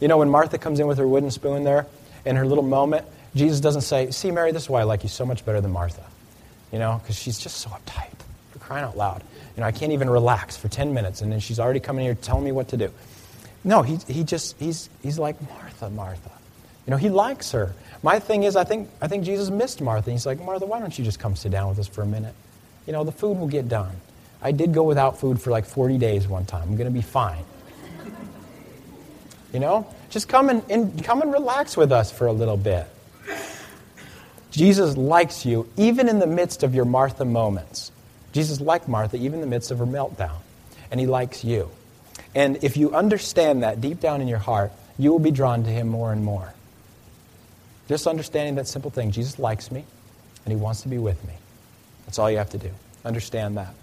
[0.00, 1.86] You know, when Martha comes in with her wooden spoon there,
[2.24, 5.08] in her little moment, Jesus doesn't say, See, Mary, this is why I like you
[5.08, 6.04] so much better than Martha.
[6.72, 8.14] You know, because she's just so uptight,
[8.52, 9.22] for crying out loud.
[9.56, 12.14] You know, I can't even relax for 10 minutes, and then she's already coming here
[12.14, 12.92] telling me what to do.
[13.64, 16.30] No, he, he just, he's, he's like Martha, Martha.
[16.86, 17.74] You know, he likes her.
[18.02, 20.10] My thing is, I think, I think Jesus missed Martha.
[20.10, 22.34] He's like, Martha, why don't you just come sit down with us for a minute?
[22.86, 23.94] You know, the food will get done.
[24.42, 26.62] I did go without food for like 40 days one time.
[26.62, 27.44] I'm going to be fine.
[29.52, 32.86] You know, just come and, and, come and relax with us for a little bit.
[34.50, 37.92] Jesus likes you even in the midst of your Martha moments.
[38.32, 40.38] Jesus liked Martha even in the midst of her meltdown.
[40.90, 41.70] And he likes you.
[42.34, 45.70] And if you understand that deep down in your heart, you will be drawn to
[45.70, 46.52] him more and more.
[47.88, 49.84] Just understanding that simple thing Jesus likes me
[50.44, 51.34] and he wants to be with me.
[52.06, 52.70] That's all you have to do.
[53.04, 53.74] Understand that.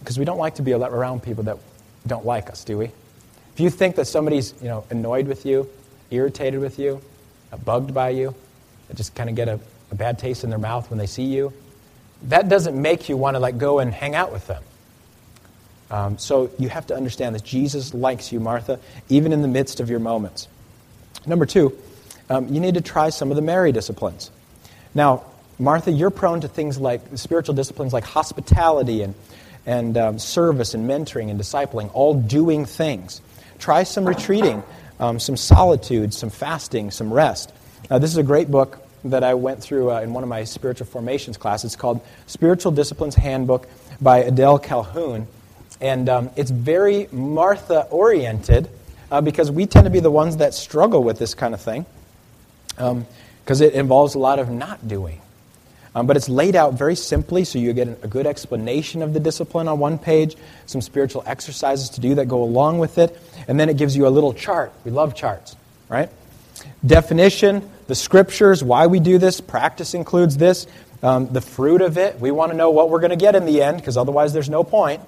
[0.00, 1.58] Because we don't like to be around people that
[2.06, 2.90] don't like us, do we?
[3.54, 5.70] If you think that somebody's you know, annoyed with you,
[6.10, 7.00] irritated with you,
[7.64, 8.34] bugged by you,
[8.88, 11.24] that just kind of get a, a bad taste in their mouth when they see
[11.24, 11.52] you,
[12.24, 14.62] that doesn't make you want to like go and hang out with them.
[15.90, 19.80] Um, so you have to understand that Jesus likes you, Martha, even in the midst
[19.80, 20.48] of your moments.
[21.26, 21.76] Number two,
[22.30, 24.30] um, you need to try some of the Mary disciplines.
[24.94, 25.24] Now,
[25.58, 29.14] Martha, you're prone to things like spiritual disciplines like hospitality and,
[29.66, 33.20] and um, service and mentoring and discipling, all doing things.
[33.58, 34.62] Try some retreating,
[35.00, 37.52] um, some solitude, some fasting, some rest.
[37.88, 40.86] This is a great book that I went through uh, in one of my spiritual
[40.86, 41.72] formations classes.
[41.72, 43.68] It's called Spiritual Disciplines Handbook
[44.00, 45.26] by Adele Calhoun.
[45.80, 48.70] And um, it's very Martha oriented
[49.10, 51.84] uh, because we tend to be the ones that struggle with this kind of thing
[52.68, 52.90] because
[53.60, 55.20] um, it involves a lot of not doing.
[55.94, 59.20] Um, but it's laid out very simply so you get a good explanation of the
[59.20, 60.36] discipline on one page,
[60.66, 63.16] some spiritual exercises to do that go along with it,
[63.46, 64.72] and then it gives you a little chart.
[64.84, 65.54] We love charts,
[65.88, 66.10] right?
[66.84, 70.66] Definition, the scriptures, why we do this, practice includes this,
[71.02, 72.18] um, the fruit of it.
[72.18, 74.50] We want to know what we're going to get in the end because otherwise there's
[74.50, 75.00] no point.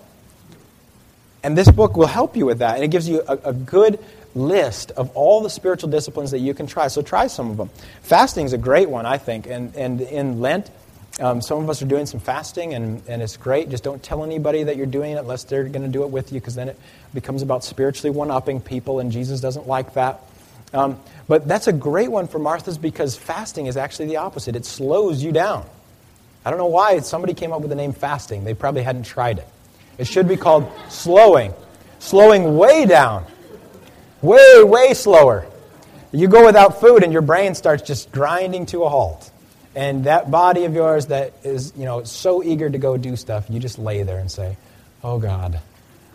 [1.43, 2.75] And this book will help you with that.
[2.75, 3.99] And it gives you a, a good
[4.37, 6.89] list of all the spiritual disciplines that you can try.
[6.89, 7.71] So try some of them.
[8.03, 9.47] Fasting is a great one, I think.
[9.47, 10.71] And, and in Lent,
[11.19, 13.71] um, some of us are doing some fasting, and, and it's great.
[13.71, 16.31] Just don't tell anybody that you're doing it unless they're going to do it with
[16.31, 16.79] you, because then it
[17.15, 20.21] becomes about spiritually one upping people, and Jesus doesn't like that.
[20.75, 24.57] Um, but that's a great one for Martha's because fasting is actually the opposite.
[24.57, 25.65] It slows you down.
[26.45, 28.45] I don't know why somebody came up with the name fasting.
[28.45, 29.49] They probably hadn't tried it.
[29.97, 31.55] It should be called slowing.
[31.99, 33.25] Slowing way down.
[34.27, 35.47] Way, way slower.
[36.11, 39.31] You go without food and your brain starts just grinding to a halt.
[39.77, 43.47] And that body of yours that is, you know, so eager to go do stuff,
[43.49, 44.57] you just lay there and say,
[45.05, 45.61] Oh God,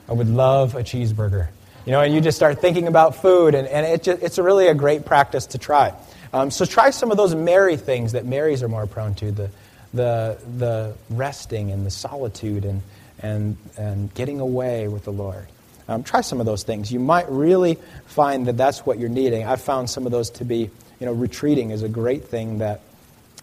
[0.10, 1.48] I would love a cheeseburger.
[1.86, 4.44] You know, and you just start thinking about food, and, and it just, it's a
[4.44, 5.94] really a great practice to try.
[6.34, 9.50] Um, so try some of those Mary things that Marys are more prone to the,
[9.94, 12.82] the, the resting and the solitude and,
[13.20, 15.48] and, and getting away with the Lord.
[15.92, 16.90] Um, try some of those things.
[16.90, 19.46] You might really find that that's what you're needing.
[19.46, 20.70] I've found some of those to be,
[21.00, 22.80] you know, retreating is a great thing that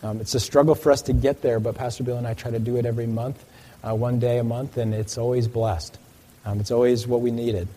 [0.03, 2.51] um, it's a struggle for us to get there, but Pastor Bill and I try
[2.51, 3.45] to do it every month,
[3.85, 5.99] uh, one day a month, and it's always blessed.
[6.47, 7.69] Um, it's always what we needed.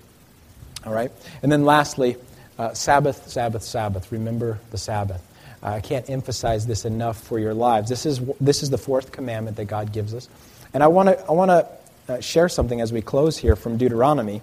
[0.85, 1.11] All right?
[1.43, 2.15] And then lastly,
[2.57, 4.09] uh, Sabbath, Sabbath, Sabbath.
[4.09, 5.21] Remember the Sabbath.
[5.61, 7.89] Uh, I can't emphasize this enough for your lives.
[7.89, 10.29] This is, this is the fourth commandment that God gives us.
[10.73, 11.67] And I want to I wanna,
[12.07, 14.41] uh, share something as we close here from Deuteronomy.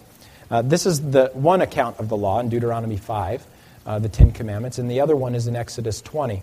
[0.51, 3.47] Uh, this is the one account of the law in Deuteronomy 5,
[3.87, 6.43] uh, the Ten Commandments, and the other one is in Exodus 20.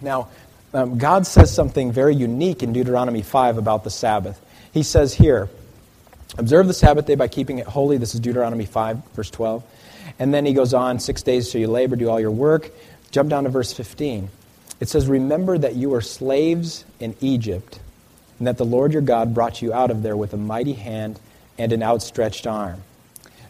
[0.00, 0.28] Now,
[0.74, 4.40] um, God says something very unique in Deuteronomy 5 about the Sabbath.
[4.72, 5.48] He says here,
[6.38, 7.98] Observe the Sabbath day by keeping it holy.
[7.98, 9.62] This is Deuteronomy 5, verse 12.
[10.18, 12.70] And then he goes on, six days shall you labor, do all your work.
[13.10, 14.30] Jump down to verse 15.
[14.80, 17.80] It says, Remember that you were slaves in Egypt,
[18.38, 21.20] and that the Lord your God brought you out of there with a mighty hand
[21.58, 22.82] and an outstretched arm.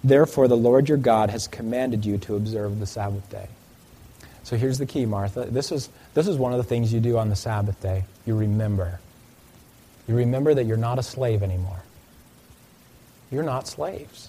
[0.05, 3.49] Therefore, the Lord your God has commanded you to observe the Sabbath day.
[4.43, 5.45] So here's the key, Martha.
[5.45, 8.05] This is, this is one of the things you do on the Sabbath day.
[8.27, 8.99] You remember.
[10.09, 11.83] You remember that you're not a slave anymore.
[13.31, 14.29] You're not slaves.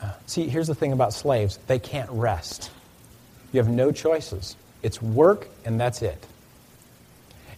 [0.00, 2.70] Uh, see, here's the thing about slaves they can't rest.
[3.52, 4.56] You have no choices.
[4.82, 6.24] It's work, and that's it.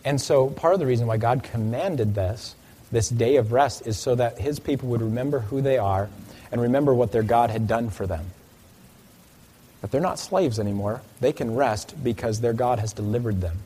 [0.05, 2.55] And so, part of the reason why God commanded this,
[2.91, 6.09] this day of rest, is so that his people would remember who they are
[6.53, 8.27] and remember what their God had done for them.
[9.81, 11.03] But they're not slaves anymore.
[11.21, 13.59] They can rest because their God has delivered them.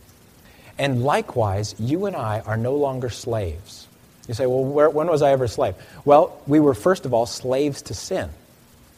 [0.78, 3.86] And likewise, you and I are no longer slaves.
[4.28, 5.74] You say, well, where, when was I ever a slave?
[6.04, 8.30] Well, we were, first of all, slaves to sin.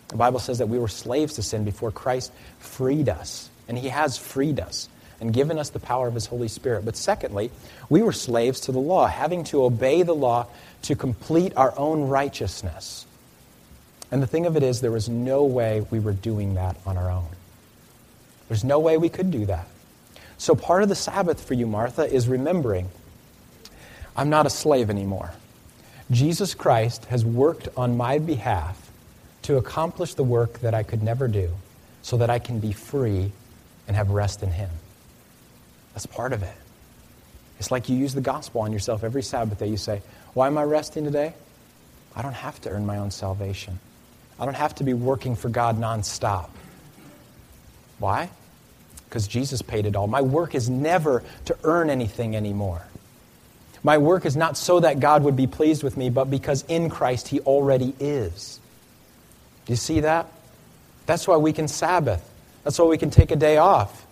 [0.08, 3.50] The Bible says that we were slaves to sin before Christ freed us.
[3.68, 4.88] And He has freed us
[5.20, 6.84] and given us the power of His Holy Spirit.
[6.84, 7.50] But secondly,
[7.88, 10.46] we were slaves to the law, having to obey the law
[10.82, 13.05] to complete our own righteousness.
[14.10, 16.96] And the thing of it is, there was no way we were doing that on
[16.96, 17.28] our own.
[18.48, 19.66] There's no way we could do that.
[20.38, 22.88] So, part of the Sabbath for you, Martha, is remembering
[24.16, 25.32] I'm not a slave anymore.
[26.10, 28.90] Jesus Christ has worked on my behalf
[29.42, 31.50] to accomplish the work that I could never do
[32.02, 33.32] so that I can be free
[33.86, 34.70] and have rest in Him.
[35.94, 36.54] That's part of it.
[37.58, 39.66] It's like you use the gospel on yourself every Sabbath day.
[39.66, 40.02] You say,
[40.34, 41.34] Why am I resting today?
[42.14, 43.78] I don't have to earn my own salvation.
[44.38, 46.50] I don't have to be working for God nonstop.
[47.98, 48.30] Why?
[49.08, 50.06] Because Jesus paid it all.
[50.06, 52.82] My work is never to earn anything anymore.
[53.82, 56.90] My work is not so that God would be pleased with me, but because in
[56.90, 58.60] Christ He already is.
[59.64, 60.26] Do you see that?
[61.06, 62.28] That's why we can Sabbath.
[62.64, 64.06] That's why we can take a day off.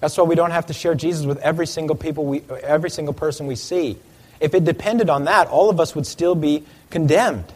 [0.00, 3.14] That's why we don't have to share Jesus with every single people we, every single
[3.14, 3.98] person we see.
[4.38, 7.52] If it depended on that, all of us would still be condemned.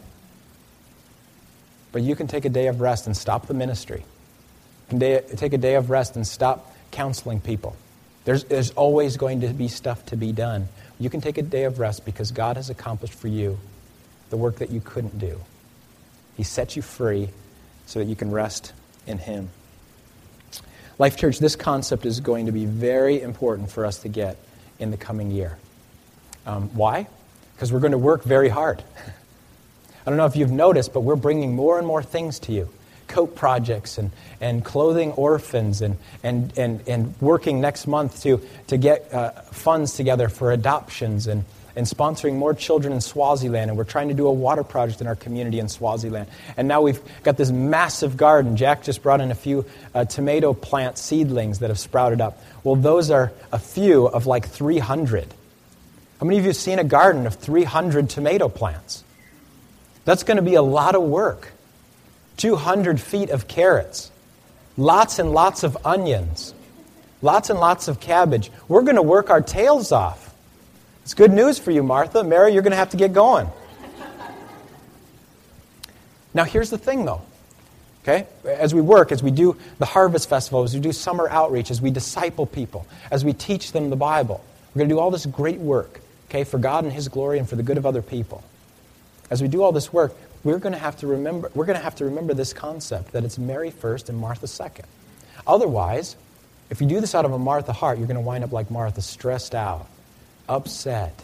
[1.94, 4.04] But you can take a day of rest and stop the ministry.
[4.90, 7.76] You can take a day of rest and stop counseling people.
[8.24, 10.66] There's, there's always going to be stuff to be done.
[10.98, 13.60] You can take a day of rest because God has accomplished for you
[14.30, 15.40] the work that you couldn't do.
[16.36, 17.28] He set you free
[17.86, 18.72] so that you can rest
[19.06, 19.50] in Him.
[20.98, 24.36] Life Church, this concept is going to be very important for us to get
[24.80, 25.58] in the coming year.
[26.44, 27.06] Um, why?
[27.54, 28.82] Because we're going to work very hard.
[30.06, 32.68] I don't know if you've noticed, but we're bringing more and more things to you
[33.08, 38.76] coat projects and, and clothing orphans and, and, and, and working next month to, to
[38.76, 41.44] get uh, funds together for adoptions and,
[41.76, 43.70] and sponsoring more children in Swaziland.
[43.70, 46.28] And we're trying to do a water project in our community in Swaziland.
[46.56, 48.56] And now we've got this massive garden.
[48.56, 52.42] Jack just brought in a few uh, tomato plant seedlings that have sprouted up.
[52.62, 55.26] Well, those are a few of like 300.
[56.20, 59.03] How many of you have seen a garden of 300 tomato plants?
[60.04, 61.52] That's going to be a lot of work.
[62.36, 64.10] 200 feet of carrots,
[64.76, 66.52] lots and lots of onions,
[67.22, 68.50] lots and lots of cabbage.
[68.66, 70.34] We're going to work our tails off.
[71.02, 72.24] It's good news for you, Martha.
[72.24, 73.48] Mary, you're going to have to get going.
[76.32, 77.22] Now, here's the thing, though.
[78.02, 78.26] Okay?
[78.44, 81.80] As we work, as we do the harvest festival, as we do summer outreach, as
[81.80, 84.44] we disciple people, as we teach them the Bible,
[84.74, 87.48] we're going to do all this great work, okay, for God and His glory and
[87.48, 88.42] for the good of other people.
[89.30, 91.82] As we do all this work, we're going to have to remember, we're going to
[91.82, 94.86] have to remember this concept that it's Mary first and Martha second.
[95.46, 96.16] Otherwise,
[96.70, 98.70] if you do this out of a Martha heart, you're going to wind up like
[98.70, 99.86] Martha, stressed out,
[100.48, 101.18] upset,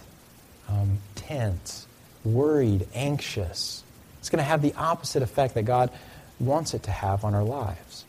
[0.68, 1.86] um, tense,
[2.24, 3.82] worried, anxious.
[4.18, 5.90] It's going to have the opposite effect that God
[6.38, 8.04] wants it to have on our lives.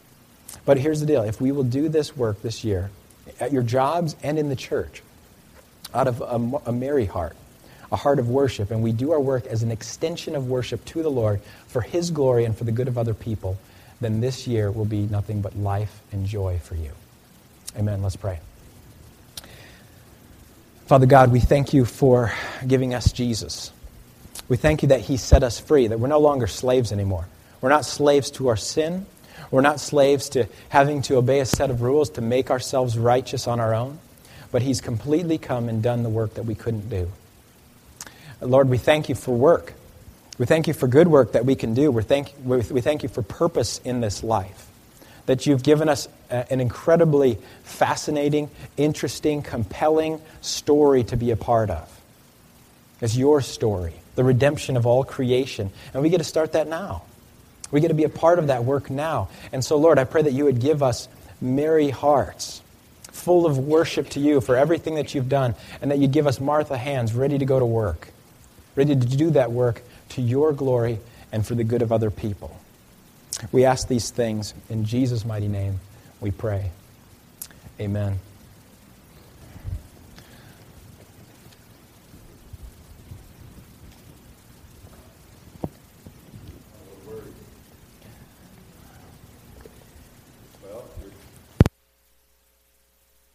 [0.65, 2.91] But here's the deal if we will do this work this year,
[3.39, 5.01] at your jobs and in the church,
[5.93, 7.35] out of a, a Mary heart,
[7.91, 11.03] a heart of worship, and we do our work as an extension of worship to
[11.03, 13.57] the Lord for His glory and for the good of other people,
[13.99, 16.91] then this year will be nothing but life and joy for you.
[17.77, 18.01] Amen.
[18.01, 18.39] Let's pray.
[20.87, 22.33] Father God, we thank you for
[22.65, 23.71] giving us Jesus.
[24.49, 27.27] We thank you that He set us free, that we're no longer slaves anymore.
[27.61, 29.05] We're not slaves to our sin.
[29.51, 33.47] We're not slaves to having to obey a set of rules to make ourselves righteous
[33.47, 33.99] on our own.
[34.51, 37.11] But He's completely come and done the work that we couldn't do.
[38.41, 39.73] Lord, we thank you for work.
[40.37, 41.91] We thank you for good work that we can do.
[41.91, 44.67] We thank, we thank you for purpose in this life
[45.27, 51.69] that you've given us uh, an incredibly fascinating, interesting, compelling story to be a part
[51.69, 52.01] of.
[53.01, 55.71] It's your story, the redemption of all creation.
[55.93, 57.03] And we get to start that now.
[57.71, 59.29] We get to be a part of that work now.
[59.51, 61.07] And so, Lord, I pray that you would give us
[61.39, 62.61] Mary hearts,
[63.11, 66.39] full of worship to you for everything that you've done, and that you give us
[66.39, 68.09] Martha hands ready to go to work,
[68.75, 70.99] ready to do that work to your glory
[71.31, 72.57] and for the good of other people.
[73.51, 75.79] We ask these things in Jesus' mighty name,
[76.19, 76.71] we pray.
[77.79, 78.19] Amen.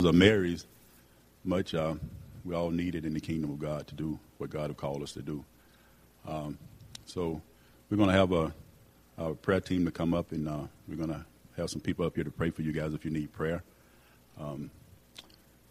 [0.06, 0.66] of Mary's,
[1.44, 1.94] much uh,
[2.46, 5.02] we all need it in the kingdom of God to do what God have called
[5.02, 5.44] us to do.
[6.26, 6.58] Um,
[7.04, 7.42] so
[7.90, 11.24] we're going to have a prayer team to come up, and uh, we're going to
[11.56, 13.62] have some people up here to pray for you guys if you need prayer.
[14.40, 14.70] Um,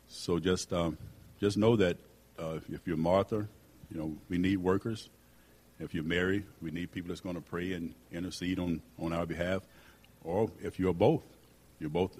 [0.08, 0.98] so just um,
[1.40, 1.98] just know that
[2.38, 3.48] uh, if you're Martha,
[3.90, 5.10] you know we need workers.
[5.80, 9.26] If you're Mary, we need people that's going to pray and intercede on, on our
[9.26, 9.62] behalf.
[10.24, 11.24] Or if you're both,
[11.80, 12.18] you're both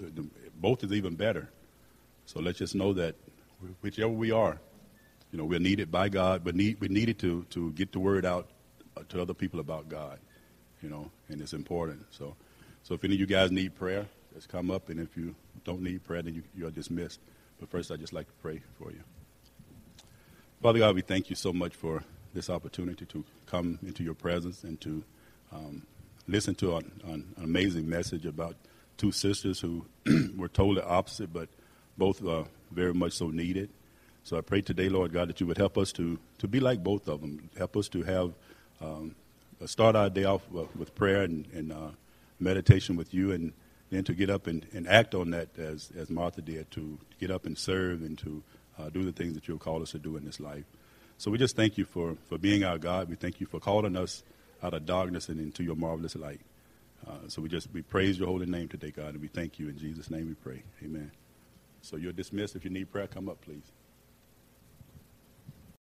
[0.60, 1.48] both is even better.
[2.26, 3.14] So let's just know that
[3.80, 4.58] whichever we are,
[5.32, 8.24] you know, we're needed by God, but need, we're needed to, to get the word
[8.24, 8.48] out
[8.96, 10.18] uh, to other people about God.
[10.82, 12.04] you know, and it's important.
[12.10, 12.36] So,
[12.82, 15.34] so if any of you guys need prayer, just come up, and if you
[15.64, 17.20] don't need prayer, then you, you are dismissed.
[17.58, 19.00] But first, I'd just like to pray for you.
[20.62, 22.04] Father God, we thank you so much for
[22.34, 25.02] this opportunity to come into your presence and to
[25.52, 25.86] um,
[26.28, 28.56] listen to an, an, amazing message about
[28.96, 29.86] two sisters who
[30.36, 31.48] were totally opposite, but
[31.96, 33.70] both uh, very much so needed.
[34.24, 36.82] So I pray today, Lord God, that you would help us to, to be like
[36.82, 37.48] both of them.
[37.56, 38.32] Help us to have
[38.80, 39.14] um,
[39.64, 41.90] start our day off with prayer and, and uh,
[42.40, 43.52] meditation with you, and
[43.90, 47.30] then to get up and, and act on that as, as Martha did, to get
[47.30, 48.42] up and serve and to
[48.78, 50.64] uh, do the things that you've called us to do in this life.
[51.18, 53.08] So we just thank you for, for being our God.
[53.08, 54.22] We thank you for calling us
[54.62, 56.40] out of darkness and into your marvelous light.
[57.06, 59.68] Uh, so we just we praise your holy name today, God, and we thank you
[59.68, 60.28] in Jesus' name.
[60.28, 61.10] We pray, Amen.
[61.80, 62.56] So you're dismissed.
[62.56, 63.72] If you need prayer, come up, please.